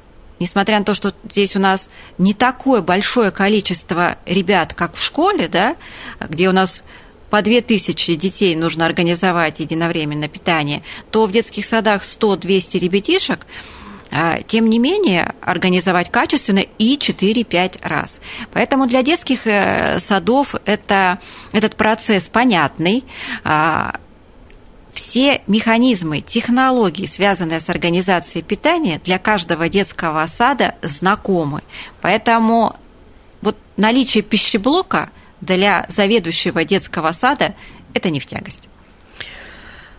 несмотря 0.42 0.78
на 0.80 0.84
то, 0.84 0.94
что 0.94 1.14
здесь 1.24 1.56
у 1.56 1.60
нас 1.60 1.88
не 2.18 2.34
такое 2.34 2.82
большое 2.82 3.32
количество 3.32 4.18
ребят, 4.26 4.74
как 4.74 4.96
в 4.96 5.02
школе, 5.02 5.48
да, 5.48 5.78
где 6.20 6.50
у 6.50 6.52
нас 6.52 6.84
по 7.30 7.42
2000 7.42 8.16
детей 8.16 8.58
нужно 8.58 8.86
организовать 8.86 9.62
единовременно 9.62 10.28
питание, 10.28 10.84
то 11.12 11.26
в 11.26 11.32
детских 11.32 11.66
садах 11.66 12.04
100-200 12.04 12.78
ребятишек– 12.80 13.46
а, 14.12 14.42
тем 14.42 14.70
не 14.70 14.80
менее, 14.80 15.36
организовать 15.40 16.10
качественно 16.10 16.66
и 16.80 16.98
4-5 16.98 17.88
раз. 17.88 18.20
Поэтому 18.52 18.88
для 18.88 19.04
детских 19.04 19.46
э, 19.46 20.00
садов 20.00 20.56
это, 20.66 21.20
этот 21.52 21.76
процесс 21.76 22.24
понятный. 22.24 23.04
Все 25.00 25.42
механизмы, 25.48 26.20
технологии, 26.20 27.06
связанные 27.06 27.62
с 27.62 27.70
организацией 27.70 28.44
питания, 28.44 29.00
для 29.02 29.18
каждого 29.18 29.70
детского 29.70 30.28
сада 30.28 30.76
знакомы. 30.82 31.64
Поэтому 32.02 32.76
вот 33.42 33.58
наличие 33.78 34.24
пищеблока 34.24 35.10
для 35.40 35.86
заведующего 35.88 36.66
детского 36.66 37.14
сада– 37.14 37.56
это 37.94 38.10
не 38.10 38.20
в 38.20 38.26
тягость. 38.26 38.68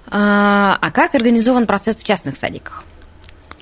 А, 0.09 0.77
а 0.79 0.91
как 0.91 1.15
организован 1.15 1.67
процесс 1.67 1.97
в 1.97 2.05
частных 2.05 2.37
садиках? 2.37 2.85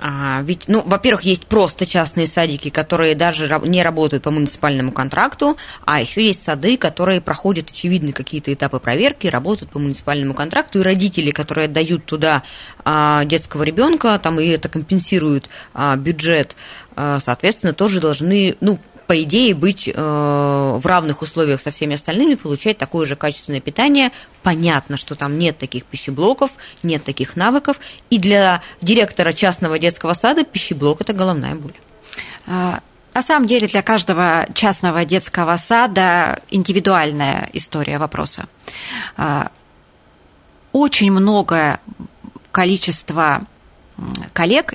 А, 0.00 0.42
ведь, 0.42 0.68
ну, 0.68 0.82
во-первых, 0.84 1.22
есть 1.22 1.46
просто 1.46 1.84
частные 1.84 2.26
садики, 2.26 2.70
которые 2.70 3.14
даже 3.14 3.48
не 3.64 3.82
работают 3.82 4.22
по 4.22 4.30
муниципальному 4.30 4.92
контракту, 4.92 5.56
а 5.84 6.00
еще 6.00 6.24
есть 6.24 6.44
сады, 6.44 6.76
которые 6.76 7.20
проходят, 7.20 7.70
очевидно, 7.70 8.12
какие-то 8.12 8.52
этапы 8.52 8.78
проверки, 8.78 9.26
работают 9.26 9.70
по 9.72 9.78
муниципальному 9.78 10.34
контракту, 10.34 10.78
и 10.78 10.82
родители, 10.82 11.30
которые 11.30 11.64
отдают 11.64 12.04
туда 12.04 12.44
а, 12.84 13.24
детского 13.24 13.64
ребенка, 13.64 14.18
там 14.22 14.38
и 14.38 14.46
это 14.46 14.68
компенсирует 14.68 15.48
а, 15.74 15.96
бюджет, 15.96 16.54
а, 16.94 17.20
соответственно, 17.24 17.72
тоже 17.72 18.00
должны, 18.00 18.56
ну, 18.60 18.78
по 19.08 19.22
идее, 19.22 19.54
быть 19.54 19.88
э, 19.88 19.92
в 19.92 20.82
равных 20.84 21.22
условиях 21.22 21.62
со 21.62 21.70
всеми 21.70 21.94
остальными, 21.94 22.34
получать 22.34 22.76
такое 22.76 23.06
же 23.06 23.16
качественное 23.16 23.62
питание. 23.62 24.12
Понятно, 24.42 24.98
что 24.98 25.14
там 25.14 25.38
нет 25.38 25.56
таких 25.56 25.84
пищеблоков, 25.84 26.50
нет 26.82 27.02
таких 27.04 27.34
навыков. 27.34 27.80
И 28.10 28.18
для 28.18 28.62
директора 28.82 29.32
частного 29.32 29.78
детского 29.78 30.12
сада 30.12 30.44
пищеблок– 30.44 31.00
это 31.00 31.14
головная 31.14 31.54
боль. 31.54 31.72
А, 32.46 32.80
на 33.14 33.22
самом 33.22 33.46
деле 33.46 33.66
для 33.66 33.82
каждого 33.82 34.46
частного 34.52 35.06
детского 35.06 35.56
сада 35.56 36.42
индивидуальная 36.50 37.48
история 37.54 37.96
вопроса. 37.96 38.44
А, 39.16 39.50
очень 40.72 41.10
многое 41.10 41.80
количество 42.52 43.46
коллег 44.34 44.74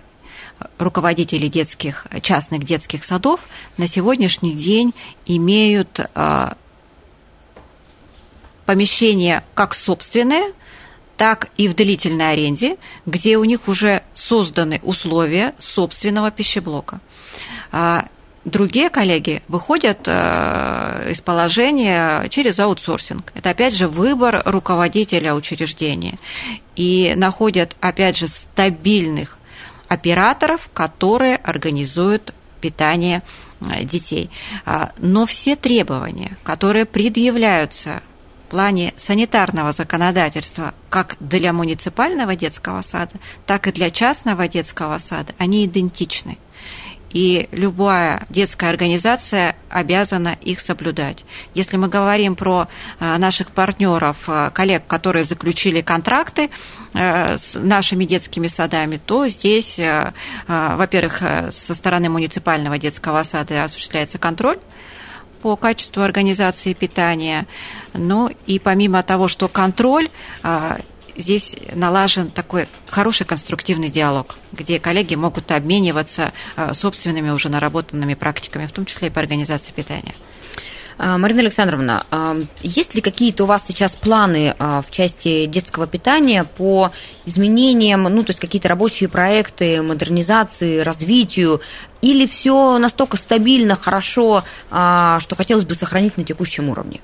руководители 0.77 1.47
детских, 1.47 2.07
частных 2.21 2.63
детских 2.63 3.03
садов 3.03 3.41
на 3.77 3.87
сегодняшний 3.87 4.53
день 4.53 4.93
имеют 5.25 5.99
а, 6.13 6.57
помещения 8.65 9.43
как 9.53 9.73
собственные, 9.73 10.53
так 11.17 11.49
и 11.57 11.67
в 11.67 11.75
длительной 11.75 12.33
аренде, 12.33 12.77
где 13.05 13.37
у 13.37 13.43
них 13.43 13.67
уже 13.67 14.03
созданы 14.13 14.79
условия 14.83 15.53
собственного 15.59 16.31
пищеблока. 16.31 16.99
А, 17.71 18.07
другие 18.45 18.89
коллеги 18.89 19.41
выходят 19.47 19.99
а, 20.07 21.07
из 21.09 21.21
положения 21.21 22.27
через 22.29 22.59
аутсорсинг. 22.59 23.31
Это, 23.35 23.51
опять 23.51 23.73
же, 23.73 23.87
выбор 23.87 24.41
руководителя 24.45 25.33
учреждения. 25.33 26.17
И 26.75 27.13
находят, 27.15 27.75
опять 27.79 28.17
же, 28.17 28.27
стабильных 28.27 29.37
операторов, 29.93 30.69
которые 30.73 31.35
организуют 31.37 32.33
питание 32.61 33.21
э, 33.61 33.83
детей. 33.83 34.29
А, 34.65 34.91
но 34.97 35.25
все 35.25 35.55
требования, 35.55 36.37
которые 36.43 36.85
предъявляются 36.85 38.01
в 38.47 38.51
плане 38.51 38.93
санитарного 38.97 39.71
законодательства 39.71 40.73
как 40.89 41.17
для 41.19 41.53
муниципального 41.53 42.35
детского 42.35 42.81
сада, 42.81 43.13
так 43.45 43.67
и 43.67 43.71
для 43.71 43.89
частного 43.89 44.47
детского 44.47 44.97
сада, 44.97 45.33
они 45.37 45.65
идентичны 45.65 46.37
и 47.13 47.47
любая 47.51 48.25
детская 48.29 48.69
организация 48.69 49.55
обязана 49.69 50.35
их 50.41 50.59
соблюдать. 50.59 51.23
Если 51.53 51.77
мы 51.77 51.87
говорим 51.87 52.35
про 52.35 52.67
э, 52.99 53.17
наших 53.17 53.51
партнеров, 53.51 54.17
э, 54.27 54.49
коллег, 54.51 54.85
которые 54.87 55.23
заключили 55.23 55.81
контракты 55.81 56.49
э, 56.93 57.37
с 57.37 57.53
нашими 57.53 58.05
детскими 58.05 58.47
садами, 58.47 58.99
то 59.03 59.27
здесь, 59.27 59.79
во-первых, 60.47 61.21
со 61.51 61.73
стороны 61.73 62.09
муниципального 62.09 62.77
детского 62.77 63.23
сада 63.23 63.63
осуществляется 63.63 64.17
контроль 64.17 64.57
по 65.41 65.55
качеству 65.55 66.01
организации 66.01 66.73
питания. 66.73 67.45
Ну 67.93 68.31
и 68.45 68.59
помимо 68.59 69.03
того, 69.03 69.27
что 69.27 69.47
контроль, 69.47 70.09
здесь 71.15 71.55
налажен 71.73 72.29
такой 72.29 72.67
хороший 72.89 73.25
конструктивный 73.25 73.89
диалог, 73.89 74.35
где 74.51 74.79
коллеги 74.79 75.15
могут 75.15 75.51
обмениваться 75.51 76.33
э, 76.55 76.73
собственными 76.73 77.29
уже 77.29 77.49
наработанными 77.49 78.13
практиками, 78.13 78.67
в 78.67 78.71
том 78.71 78.85
числе 78.85 79.07
и 79.07 79.11
по 79.11 79.19
организации 79.19 79.71
питания. 79.71 80.15
А, 80.97 81.17
Марина 81.17 81.41
Александровна, 81.41 82.05
а, 82.11 82.37
есть 82.61 82.95
ли 82.95 83.01
какие-то 83.01 83.43
у 83.43 83.47
вас 83.47 83.65
сейчас 83.65 83.95
планы 83.95 84.55
а, 84.57 84.81
в 84.81 84.91
части 84.91 85.45
детского 85.45 85.87
питания 85.87 86.43
по 86.43 86.91
изменениям, 87.25 88.03
ну, 88.03 88.23
то 88.23 88.29
есть 88.29 88.39
какие-то 88.39 88.69
рабочие 88.69 89.09
проекты, 89.09 89.81
модернизации, 89.81 90.79
развитию, 90.79 91.61
или 92.01 92.27
все 92.27 92.77
настолько 92.77 93.15
стабильно, 93.15 93.75
хорошо, 93.75 94.43
что 94.67 95.35
хотелось 95.37 95.63
бы 95.63 95.73
сохранить 95.73 96.17
на 96.17 96.25
текущем 96.25 96.67
уровне? 96.67 96.99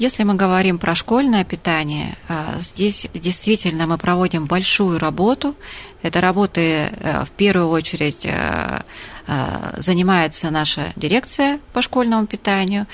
Если 0.00 0.22
мы 0.22 0.32
говорим 0.32 0.78
про 0.78 0.94
школьное 0.94 1.44
питание, 1.44 2.16
а, 2.26 2.56
здесь 2.58 3.06
действительно 3.12 3.86
мы 3.86 3.98
проводим 3.98 4.46
большую 4.46 4.98
работу. 4.98 5.54
Это 6.00 6.22
работы 6.22 6.60
э, 6.62 7.24
в 7.26 7.30
первую 7.32 7.68
очередь 7.68 8.24
э, 8.24 8.80
э, 9.26 9.74
занимается 9.76 10.48
наша 10.48 10.94
дирекция 10.96 11.60
по 11.74 11.82
школьному 11.82 12.26
питанию. 12.26 12.86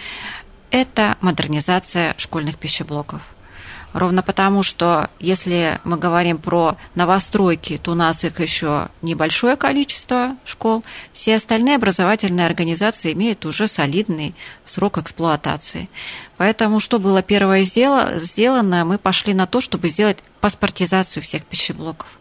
Это 0.72 1.16
модернизация 1.20 2.12
школьных 2.18 2.58
пищеблоков. 2.58 3.35
Ровно 3.96 4.22
потому, 4.22 4.62
что 4.62 5.08
если 5.20 5.80
мы 5.82 5.96
говорим 5.96 6.36
про 6.36 6.76
новостройки, 6.94 7.80
то 7.82 7.92
у 7.92 7.94
нас 7.94 8.24
их 8.24 8.40
еще 8.40 8.88
небольшое 9.00 9.56
количество 9.56 10.36
школ. 10.44 10.84
Все 11.14 11.36
остальные 11.36 11.76
образовательные 11.76 12.44
организации 12.44 13.14
имеют 13.14 13.46
уже 13.46 13.66
солидный 13.66 14.34
срок 14.66 14.98
эксплуатации. 14.98 15.88
Поэтому 16.36 16.78
что 16.78 16.98
было 16.98 17.22
первое 17.22 17.62
сделано, 17.62 18.84
мы 18.84 18.98
пошли 18.98 19.32
на 19.32 19.46
то, 19.46 19.62
чтобы 19.62 19.88
сделать 19.88 20.18
паспортизацию 20.42 21.22
всех 21.22 21.46
пищеблоков. 21.46 22.18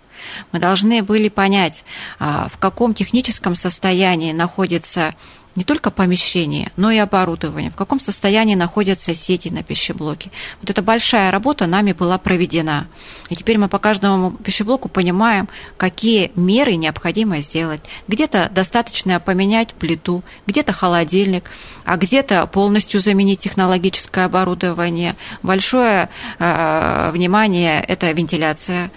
Мы 0.51 0.59
должны 0.59 1.03
были 1.03 1.29
понять, 1.29 1.83
а, 2.19 2.47
в 2.49 2.57
каком 2.57 2.93
техническом 2.93 3.55
состоянии 3.55 4.31
находится 4.31 5.15
не 5.55 5.63
только 5.63 5.89
помещение, 5.89 6.71
но 6.75 6.91
и 6.91 6.97
оборудование, 6.97 7.71
в 7.71 7.75
каком 7.75 7.99
состоянии 7.99 8.55
находятся 8.55 9.15
сети 9.15 9.49
на 9.49 9.63
пищеблоке. 9.63 10.29
Вот 10.61 10.69
эта 10.69 10.81
большая 10.81 11.31
работа 11.31 11.65
нами 11.65 11.93
была 11.93 12.17
проведена. 12.17 12.87
И 13.29 13.35
теперь 13.35 13.57
мы 13.57 13.69
по 13.69 13.79
каждому 13.79 14.31
пищеблоку 14.31 14.89
понимаем, 14.89 15.47
какие 15.77 16.31
меры 16.35 16.75
необходимо 16.75 17.39
сделать. 17.39 17.81
Где-то 18.07 18.51
достаточно 18.53 19.19
поменять 19.19 19.73
плиту, 19.73 20.23
где-то 20.45 20.73
холодильник, 20.73 21.49
а 21.85 21.95
где-то 21.95 22.45
полностью 22.47 22.99
заменить 22.99 23.39
технологическое 23.39 24.25
оборудование. 24.25 25.15
Большое 25.41 26.09
э, 26.39 27.11
внимание– 27.13 27.81
это 27.87 28.11
вентиляция. 28.11 28.91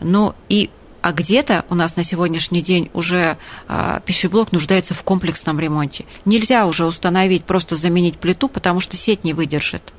Ну 0.00 0.34
и 0.48 0.70
а 1.06 1.12
где-то 1.12 1.64
у 1.70 1.76
нас 1.76 1.94
на 1.94 2.02
сегодняшний 2.02 2.62
день 2.62 2.90
уже 2.92 3.38
а, 3.68 4.00
пищеблок 4.00 4.50
нуждается 4.50 4.92
в 4.92 5.04
комплексном 5.04 5.60
ремонте. 5.60 6.04
Нельзя 6.24 6.66
уже 6.66 6.84
установить, 6.84 7.44
просто 7.44 7.76
заменить 7.76 8.18
плиту, 8.18 8.48
потому 8.48 8.80
что 8.80 8.96
сеть 8.96 9.22
не 9.22 9.32
выдержит. 9.32 9.92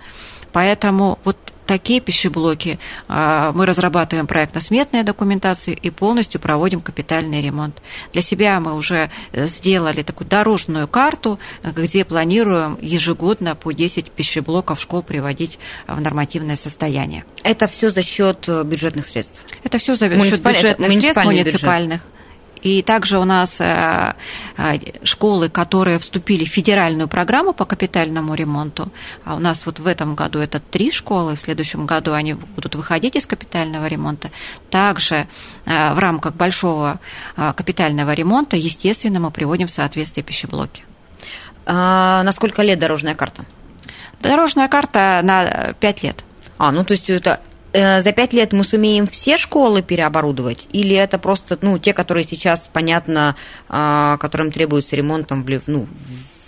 Поэтому 0.52 1.18
вот 1.24 1.38
такие 1.68 2.00
пищеблоки 2.00 2.80
а, 3.08 3.52
мы 3.52 3.66
разрабатываем 3.66 4.26
проектно-сметные 4.26 5.04
документации 5.04 5.78
и 5.80 5.90
полностью 5.92 6.42
проводим 6.42 6.82
капитальный 6.82 7.42
ремонт. 7.42 7.80
Для 8.14 8.22
себя 8.22 8.60
мы 8.60 8.74
уже 8.74 9.12
сделали 9.34 10.02
такую 10.02 10.28
дорожную 10.28 10.88
карту, 10.88 11.40
где 11.64 12.06
планируем 12.06 12.78
ежегодно 12.82 13.56
по 13.56 13.72
10 13.72 14.12
пищеблоков 14.12 14.82
школ 14.82 15.04
приводить 15.04 15.60
в 15.88 16.00
нормативное 16.02 16.56
состояние. 16.56 17.26
Это 17.44 17.68
все 17.68 17.90
за 17.90 18.02
счет 18.02 18.46
э, 18.48 18.64
бюджетных 18.64 19.06
средств? 19.06 19.36
Это 19.64 19.78
все 19.78 19.96
за 19.96 20.10
счет 20.10 20.42
бюджетных 20.42 20.90
средств 20.90 21.26
муниципальных. 21.26 22.02
Бюджет. 22.02 22.17
И 22.62 22.82
также 22.82 23.20
у 23.20 23.26
нас 23.26 23.62
э, 23.62 24.16
э, 24.58 25.04
школы, 25.04 25.50
которые 25.50 26.00
вступили 26.00 26.46
в 26.46 26.50
федеральную 26.50 27.08
программу 27.08 27.54
по 27.54 27.66
капитальному 27.66 28.34
ремонту, 28.34 28.92
а 29.26 29.36
у 29.36 29.40
нас 29.40 29.66
вот 29.66 29.80
в 29.80 29.88
этом 29.88 30.16
году 30.16 30.40
это 30.40 30.60
три 30.60 30.92
школы, 30.92 31.36
в 31.36 31.42
следующем 31.42 31.86
году 31.86 32.14
они 32.14 32.34
будут 32.34 32.76
выходить 32.76 33.16
из 33.16 33.26
капитального 33.26 33.88
ремонта. 33.88 34.32
Также 34.70 35.28
э, 35.66 35.94
в 35.94 36.00
рамках 36.00 36.36
большого 36.36 37.00
капитального 37.36 38.14
ремонта, 38.14 38.58
естественно, 38.58 39.20
мы 39.20 39.32
приводим 39.32 39.68
в 39.68 39.72
соответствие 39.72 40.24
пищеблоки. 40.24 40.84
А 41.66 42.24
на 42.24 42.32
сколько 42.32 42.62
лет 42.62 42.80
дорожная 42.80 43.16
карта? 43.16 43.46
Дорожная 44.20 44.68
карта 44.68 45.20
на 45.24 45.74
5 45.74 46.04
лет. 46.04 46.24
А, 46.58 46.72
ну 46.72 46.84
то 46.84 46.94
есть 46.94 47.10
это 47.10 47.42
за 48.02 48.12
пять 48.12 48.34
лет 48.34 48.54
мы 48.54 48.64
сумеем 48.64 49.08
все 49.08 49.38
школы 49.38 49.82
переоборудовать? 49.82 50.68
Или 50.72 50.96
это 50.96 51.18
просто 51.18 51.58
ну, 51.62 51.78
те, 51.78 51.94
которые 51.94 52.24
сейчас, 52.24 52.70
понятно, 52.72 53.36
а, 53.70 54.18
которым 54.18 54.52
требуется 54.52 54.96
ремонт 54.96 55.28
там, 55.28 55.44
в, 55.44 55.62
ну, 55.68 55.88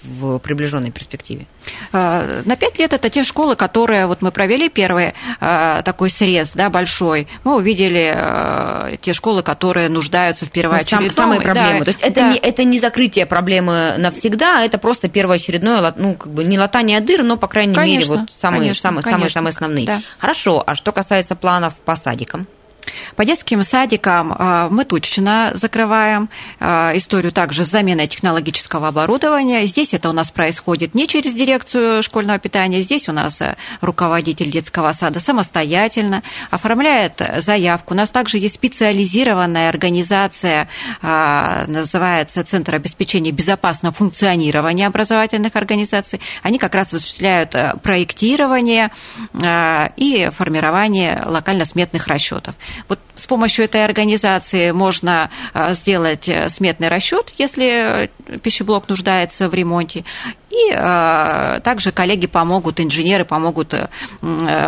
в 0.03 0.39
приближенной 0.39 0.91
перспективе? 0.91 1.45
А, 1.91 2.41
на 2.45 2.55
пять 2.55 2.79
лет 2.79 2.93
это 2.93 3.09
те 3.09 3.23
школы, 3.23 3.55
которые 3.55 4.07
вот 4.07 4.21
мы 4.21 4.31
провели 4.31 4.69
первый 4.69 5.13
а, 5.39 5.81
такой 5.83 6.09
срез, 6.09 6.51
да, 6.53 6.69
большой. 6.69 7.27
Мы 7.43 7.55
увидели 7.55 8.13
а, 8.15 8.95
те 9.01 9.13
школы, 9.13 9.43
которые 9.43 9.89
нуждаются 9.89 10.45
в 10.45 10.51
первоочередном. 10.51 11.07
Ну, 11.07 11.11
самые 11.11 11.41
проблемы. 11.41 11.79
Да, 11.79 11.85
То 11.85 11.91
есть 11.91 12.01
это, 12.01 12.21
да. 12.21 12.33
не, 12.33 12.37
это 12.39 12.63
не 12.63 12.79
закрытие 12.79 13.25
проблемы 13.25 13.95
навсегда, 13.97 14.63
это 14.63 14.77
просто 14.77 15.09
первоочередное, 15.09 15.93
ну, 15.95 16.15
как 16.15 16.31
бы 16.31 16.43
не 16.43 16.57
латание 16.57 17.01
дыр, 17.01 17.23
но, 17.23 17.37
по 17.37 17.47
крайней 17.47 17.75
конечно, 17.75 18.11
мере, 18.13 18.21
вот 18.21 18.29
самые, 18.39 18.61
конечно, 18.61 18.81
самые, 18.81 19.03
конечно. 19.03 19.11
самые, 19.11 19.29
самые 19.29 19.49
основные. 19.51 19.85
Да. 19.85 20.01
Хорошо, 20.17 20.63
а 20.65 20.75
что 20.75 20.91
касается 20.91 21.35
планов 21.35 21.75
по 21.75 21.95
садикам? 21.95 22.47
По 23.15 23.25
детским 23.25 23.63
садикам 23.63 24.33
а, 24.37 24.69
мы 24.69 24.85
точно 24.85 25.51
закрываем 25.55 26.29
а, 26.59 26.91
историю 26.95 27.31
также 27.31 27.63
с 27.63 27.67
заменой 27.67 28.07
технологического 28.07 28.87
оборудования. 28.87 29.65
Здесь 29.65 29.93
это 29.93 30.09
у 30.09 30.13
нас 30.13 30.31
происходит 30.31 30.95
не 30.95 31.07
через 31.07 31.33
дирекцию 31.33 32.03
школьного 32.03 32.39
питания, 32.39 32.81
здесь 32.81 33.09
у 33.09 33.11
нас 33.11 33.41
э, 33.41 33.55
руководитель 33.81 34.51
детского 34.51 34.91
сада 34.93 35.19
самостоятельно 35.19 36.23
оформляет 36.49 37.21
заявку. 37.37 37.93
У 37.93 37.97
нас 37.97 38.09
также 38.09 38.37
есть 38.37 38.55
специализированная 38.55 39.69
организация, 39.69 40.67
а, 41.01 41.65
называется 41.67 42.43
Центр 42.43 42.75
обеспечения 42.75 43.31
безопасного 43.31 43.93
функционирования 43.93 44.87
образовательных 44.87 45.55
организаций. 45.55 46.21
Они 46.43 46.57
как 46.57 46.75
раз 46.75 46.93
осуществляют 46.93 47.55
э, 47.55 47.73
проектирование 47.81 48.91
и 49.95 50.29
формирование 50.35 51.21
локально-сметных 51.25 52.07
расчетов. 52.07 52.55
Вот 52.87 52.99
с 53.15 53.25
помощью 53.25 53.65
этой 53.65 53.83
организации 53.83 54.71
можно 54.71 55.29
а, 55.53 55.73
сделать 55.73 56.27
э, 56.27 56.49
сметный 56.49 56.87
расчет, 56.87 57.33
если 57.37 58.05
э, 58.05 58.07
пищеблок 58.41 58.87
нуждается 58.89 59.49
в 59.49 59.53
ремонте, 59.53 60.05
и 60.49 60.71
э, 60.73 61.59
также 61.63 61.91
коллеги 61.91 62.25
помогут, 62.25 62.79
инженеры 62.79 63.23
помогут 63.23 63.73
э, 63.73 63.89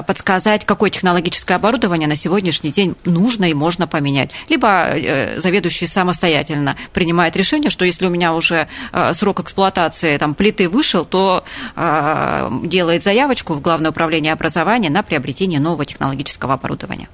подсказать, 0.05 0.65
какое 0.65 0.91
технологическое 0.91 1.57
оборудование 1.57 2.07
на 2.07 2.15
сегодняшний 2.15 2.71
день 2.71 2.95
нужно 3.03 3.49
и 3.49 3.53
можно 3.53 3.87
поменять. 3.87 4.29
Либо 4.47 4.67
э, 4.67 5.41
заведующий 5.41 5.87
самостоятельно 5.87 6.75
принимает 6.93 7.35
решение, 7.35 7.71
что 7.71 7.85
если 7.85 8.05
у 8.05 8.09
меня 8.09 8.33
уже 8.33 8.67
э, 8.91 9.13
срок 9.13 9.39
эксплуатации 9.39 10.17
там, 10.17 10.35
плиты 10.35 10.69
вышел, 10.69 11.03
то 11.03 11.43
э, 11.75 12.49
делает 12.63 13.03
заявочку 13.03 13.53
в 13.53 13.61
Главное 13.61 13.91
управление 13.91 14.33
образования 14.33 14.89
на 14.89 15.01
приобретение 15.01 15.59
нового 15.59 15.85
технологического 15.85 16.55
оборудования. 16.55 17.07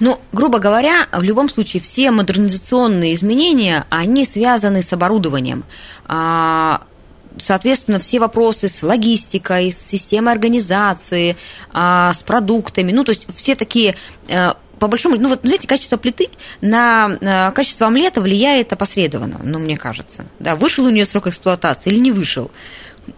Ну, 0.00 0.20
грубо 0.34 0.58
говоря, 0.58 1.06
в 1.12 1.22
любом 1.22 1.48
случае 1.48 1.80
все 1.80 2.10
модернизационные 2.10 3.14
изменения, 3.14 3.86
они 3.88 4.24
связаны 4.24 4.82
с 4.82 4.92
оборудованием. 4.92 5.64
А, 6.06 6.82
соответственно, 7.38 8.00
все 8.00 8.18
вопросы 8.18 8.68
с 8.68 8.82
логистикой, 8.82 9.72
с 9.72 9.78
системой 9.78 10.32
организации, 10.32 11.36
а, 11.72 12.12
с 12.12 12.22
продуктами, 12.22 12.92
ну, 12.92 13.04
то 13.04 13.12
есть 13.12 13.26
все 13.34 13.54
такие 13.54 13.96
э, 14.28 14.52
по 14.78 14.88
большому, 14.88 15.16
ну 15.16 15.28
вот, 15.28 15.40
знаете, 15.44 15.68
качество 15.68 15.96
плиты 15.96 16.28
на 16.60 17.52
качество 17.54 17.86
омлета 17.86 18.20
влияет 18.20 18.72
опосредованно, 18.72 19.40
ну, 19.42 19.58
мне 19.58 19.76
кажется. 19.76 20.26
Да, 20.40 20.56
вышел 20.56 20.84
у 20.84 20.90
нее 20.90 21.04
срок 21.04 21.28
эксплуатации 21.28 21.90
или 21.90 22.00
не 22.00 22.12
вышел. 22.12 22.50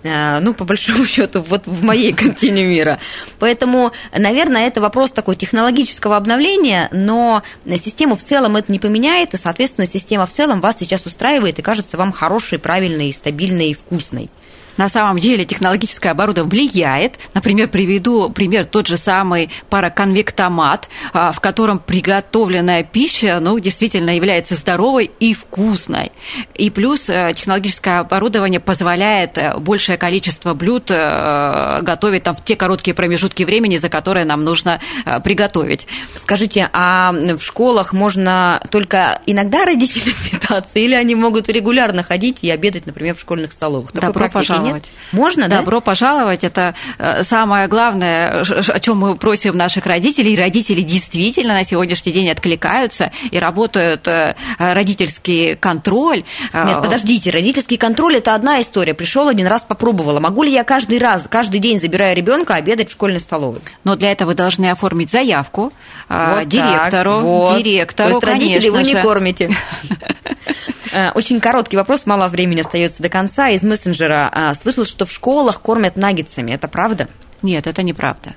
Э, 0.02 0.40
ну, 0.40 0.54
по 0.54 0.64
большому 0.64 1.04
счету, 1.06 1.42
вот 1.42 1.66
в 1.66 1.82
моей 1.82 2.12
картине 2.12 2.64
мира. 2.64 2.98
Поэтому, 3.38 3.92
наверное, 4.16 4.66
это 4.66 4.80
вопрос 4.80 5.10
такой 5.10 5.36
технологического 5.36 6.16
обновления, 6.16 6.88
но 6.92 7.42
систему 7.66 8.16
в 8.16 8.22
целом 8.22 8.56
это 8.56 8.72
не 8.72 8.78
поменяет, 8.78 9.34
и, 9.34 9.36
соответственно, 9.36 9.86
система 9.86 10.26
в 10.26 10.32
целом 10.32 10.60
вас 10.60 10.76
сейчас 10.78 11.06
устраивает 11.06 11.58
и 11.58 11.62
кажется 11.62 11.96
вам 11.96 12.12
хорошей, 12.12 12.58
правильной, 12.58 13.12
стабильной 13.12 13.70
и 13.70 13.74
вкусной 13.74 14.30
на 14.76 14.88
самом 14.88 15.18
деле 15.18 15.44
технологическое 15.44 16.12
оборудование 16.12 16.50
влияет. 16.50 17.18
Например, 17.34 17.68
приведу 17.68 18.30
пример 18.30 18.64
тот 18.64 18.86
же 18.86 18.96
самый 18.96 19.50
параконвектомат, 19.70 20.88
а, 21.12 21.32
в 21.32 21.40
котором 21.40 21.78
приготовленная 21.78 22.82
пища 22.82 23.38
ну, 23.40 23.58
действительно 23.58 24.14
является 24.14 24.54
здоровой 24.54 25.10
и 25.20 25.34
вкусной. 25.34 26.12
И 26.54 26.70
плюс 26.70 27.08
э, 27.08 27.32
технологическое 27.36 28.00
оборудование 28.00 28.60
позволяет 28.60 29.38
э, 29.38 29.56
большее 29.58 29.98
количество 29.98 30.54
блюд 30.54 30.90
э, 30.90 31.80
готовить 31.82 32.22
там, 32.22 32.36
в 32.36 32.44
те 32.44 32.56
короткие 32.56 32.94
промежутки 32.94 33.42
времени, 33.42 33.76
за 33.76 33.88
которые 33.88 34.24
нам 34.24 34.44
нужно 34.44 34.80
приготовить. 35.24 35.86
Скажите, 36.22 36.68
а 36.72 37.12
в 37.12 37.40
школах 37.40 37.92
можно 37.92 38.62
только 38.70 39.20
иногда 39.26 39.64
родителям 39.64 40.14
питаться, 40.30 40.78
или 40.78 40.94
они 40.94 41.14
могут 41.14 41.48
регулярно 41.48 42.02
ходить 42.02 42.38
и 42.42 42.50
обедать, 42.50 42.86
например, 42.86 43.14
в 43.14 43.20
школьных 43.20 43.52
столовых? 43.52 43.92
Такой 43.92 44.08
Добро 44.08 44.28
пожаловать 44.28 44.65
пожаловать. 44.66 44.90
Можно, 45.12 45.48
да? 45.48 45.60
Добро 45.60 45.80
пожаловать. 45.80 46.44
Это 46.44 46.74
э, 46.98 47.22
самое 47.22 47.68
главное, 47.68 48.42
о 48.42 48.80
чем 48.80 48.98
мы 48.98 49.16
просим 49.16 49.56
наших 49.56 49.86
родителей. 49.86 50.34
И 50.34 50.36
родители 50.36 50.82
действительно 50.82 51.54
на 51.54 51.64
сегодняшний 51.64 52.12
день 52.12 52.30
откликаются 52.30 53.12
и 53.30 53.38
работают 53.38 54.06
э, 54.08 54.34
родительский 54.58 55.56
контроль. 55.56 56.24
Нет, 56.52 56.82
подождите, 56.82 57.30
родительский 57.30 57.76
контроль 57.76 58.16
это 58.16 58.34
одна 58.34 58.60
история. 58.60 58.94
Пришел 58.94 59.28
один 59.28 59.46
раз, 59.46 59.62
попробовала. 59.62 60.20
Могу 60.20 60.42
ли 60.42 60.52
я 60.52 60.64
каждый 60.64 60.98
раз, 60.98 61.26
каждый 61.30 61.60
день, 61.60 61.80
забирая 61.80 62.14
ребенка, 62.14 62.54
обедать 62.54 62.90
в 62.90 62.92
школьной 62.92 63.20
столовой? 63.20 63.60
Но 63.84 63.96
для 63.96 64.12
этого 64.12 64.26
вы 64.26 64.34
должны 64.34 64.70
оформить 64.70 65.10
заявку 65.10 65.72
э, 66.08 66.34
вот 66.38 66.48
директору. 66.48 67.14
Так, 67.14 67.22
вот. 67.22 67.62
Директору, 67.62 68.08
То 68.08 68.14
есть 68.14 68.24
родители 68.24 68.68
вы 68.68 68.82
не 68.82 68.94
кормите. 69.00 69.56
Очень 71.14 71.40
короткий 71.40 71.76
вопрос, 71.76 72.06
мало 72.06 72.28
времени 72.28 72.60
остается 72.60 73.02
до 73.02 73.08
конца. 73.08 73.48
Из 73.50 73.62
мессенджера 73.62 74.54
слышал, 74.60 74.84
что 74.86 75.04
в 75.04 75.12
школах 75.12 75.60
кормят 75.60 75.96
наггетсами. 75.96 76.52
Это 76.52 76.68
правда? 76.68 77.08
Нет, 77.42 77.66
это 77.66 77.82
неправда. 77.82 78.34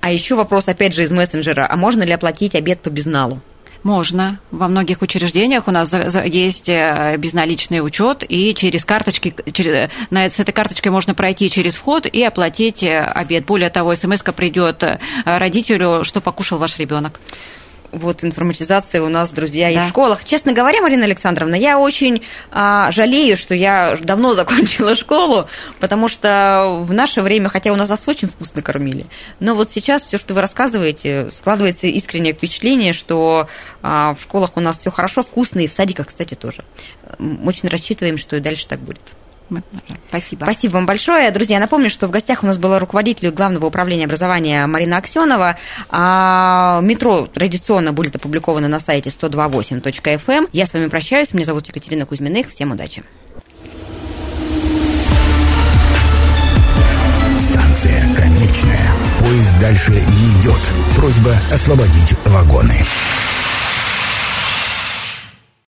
А 0.00 0.12
еще 0.12 0.36
вопрос, 0.36 0.68
опять 0.68 0.94
же, 0.94 1.02
из 1.02 1.10
мессенджера. 1.10 1.66
А 1.68 1.76
можно 1.76 2.04
ли 2.04 2.12
оплатить 2.12 2.54
обед 2.54 2.80
по 2.80 2.90
безналу? 2.90 3.40
Можно. 3.82 4.40
Во 4.50 4.68
многих 4.68 5.02
учреждениях 5.02 5.68
у 5.68 5.70
нас 5.70 5.92
есть 6.24 6.68
э, 6.68 7.16
безналичный 7.18 7.84
учет, 7.84 8.24
и 8.28 8.52
через 8.54 8.84
карточки, 8.84 9.34
через, 9.52 9.90
с 10.10 10.40
этой 10.40 10.52
карточкой 10.52 10.90
можно 10.90 11.14
пройти 11.14 11.48
через 11.48 11.76
вход 11.76 12.06
и 12.06 12.22
оплатить 12.22 12.82
э, 12.82 13.00
обед. 13.00 13.44
Более 13.46 13.70
того, 13.70 13.94
смс 13.94 14.22
придет 14.34 14.82
э, 14.82 14.98
родителю, 15.24 16.02
что 16.02 16.20
покушал 16.20 16.58
ваш 16.58 16.78
ребенок 16.78 17.20
вот 17.96 18.24
информатизация 18.24 19.02
у 19.02 19.08
нас, 19.08 19.30
друзья, 19.30 19.72
да. 19.72 19.82
и 19.82 19.86
в 19.86 19.88
школах. 19.88 20.24
Честно 20.24 20.52
говоря, 20.52 20.80
Марина 20.80 21.04
Александровна, 21.04 21.54
я 21.54 21.78
очень 21.78 22.22
а, 22.50 22.90
жалею, 22.90 23.36
что 23.36 23.54
я 23.54 23.96
давно 24.00 24.32
закончила 24.34 24.94
школу, 24.94 25.46
потому 25.80 26.08
что 26.08 26.82
в 26.82 26.92
наше 26.92 27.22
время, 27.22 27.48
хотя 27.48 27.72
у 27.72 27.76
нас 27.76 27.88
нас 27.88 28.02
очень 28.06 28.28
вкусно 28.28 28.62
кормили, 28.62 29.06
но 29.40 29.54
вот 29.54 29.70
сейчас 29.72 30.04
все, 30.04 30.18
что 30.18 30.34
вы 30.34 30.40
рассказываете, 30.40 31.28
складывается 31.30 31.86
искреннее 31.86 32.32
впечатление, 32.32 32.92
что 32.92 33.48
а, 33.82 34.14
в 34.14 34.22
школах 34.22 34.56
у 34.56 34.60
нас 34.60 34.78
все 34.78 34.90
хорошо, 34.90 35.22
вкусно, 35.22 35.60
и 35.60 35.68
в 35.68 35.72
садиках, 35.72 36.08
кстати, 36.08 36.34
тоже. 36.34 36.64
Очень 37.44 37.68
рассчитываем, 37.68 38.18
что 38.18 38.36
и 38.36 38.40
дальше 38.40 38.66
так 38.68 38.80
будет. 38.80 39.02
Спасибо. 40.08 40.44
Спасибо 40.44 40.72
вам 40.74 40.86
большое. 40.86 41.30
Друзья, 41.30 41.58
напомню, 41.58 41.90
что 41.90 42.06
в 42.06 42.10
гостях 42.10 42.42
у 42.42 42.46
нас 42.46 42.58
была 42.58 42.78
руководитель 42.78 43.30
Главного 43.30 43.66
управления 43.66 44.04
образования 44.04 44.66
Марина 44.66 44.98
Аксенова. 44.98 45.56
А 45.88 46.80
метро 46.82 47.26
традиционно 47.26 47.92
будет 47.92 48.16
опубликовано 48.16 48.68
на 48.68 48.78
сайте 48.78 49.10
128.fm. 49.10 50.20
Эм. 50.28 50.48
Я 50.52 50.66
с 50.66 50.72
вами 50.72 50.88
прощаюсь. 50.88 51.32
Меня 51.32 51.44
зовут 51.44 51.66
Екатерина 51.66 52.06
Кузьминых. 52.06 52.50
Всем 52.50 52.72
удачи. 52.72 53.02
Станция 57.38 58.14
конечная. 58.14 58.92
Поезд 59.20 59.58
дальше 59.60 59.92
не 59.92 60.40
идет. 60.40 60.60
Просьба 60.96 61.36
освободить 61.52 62.14
вагоны. 62.24 62.82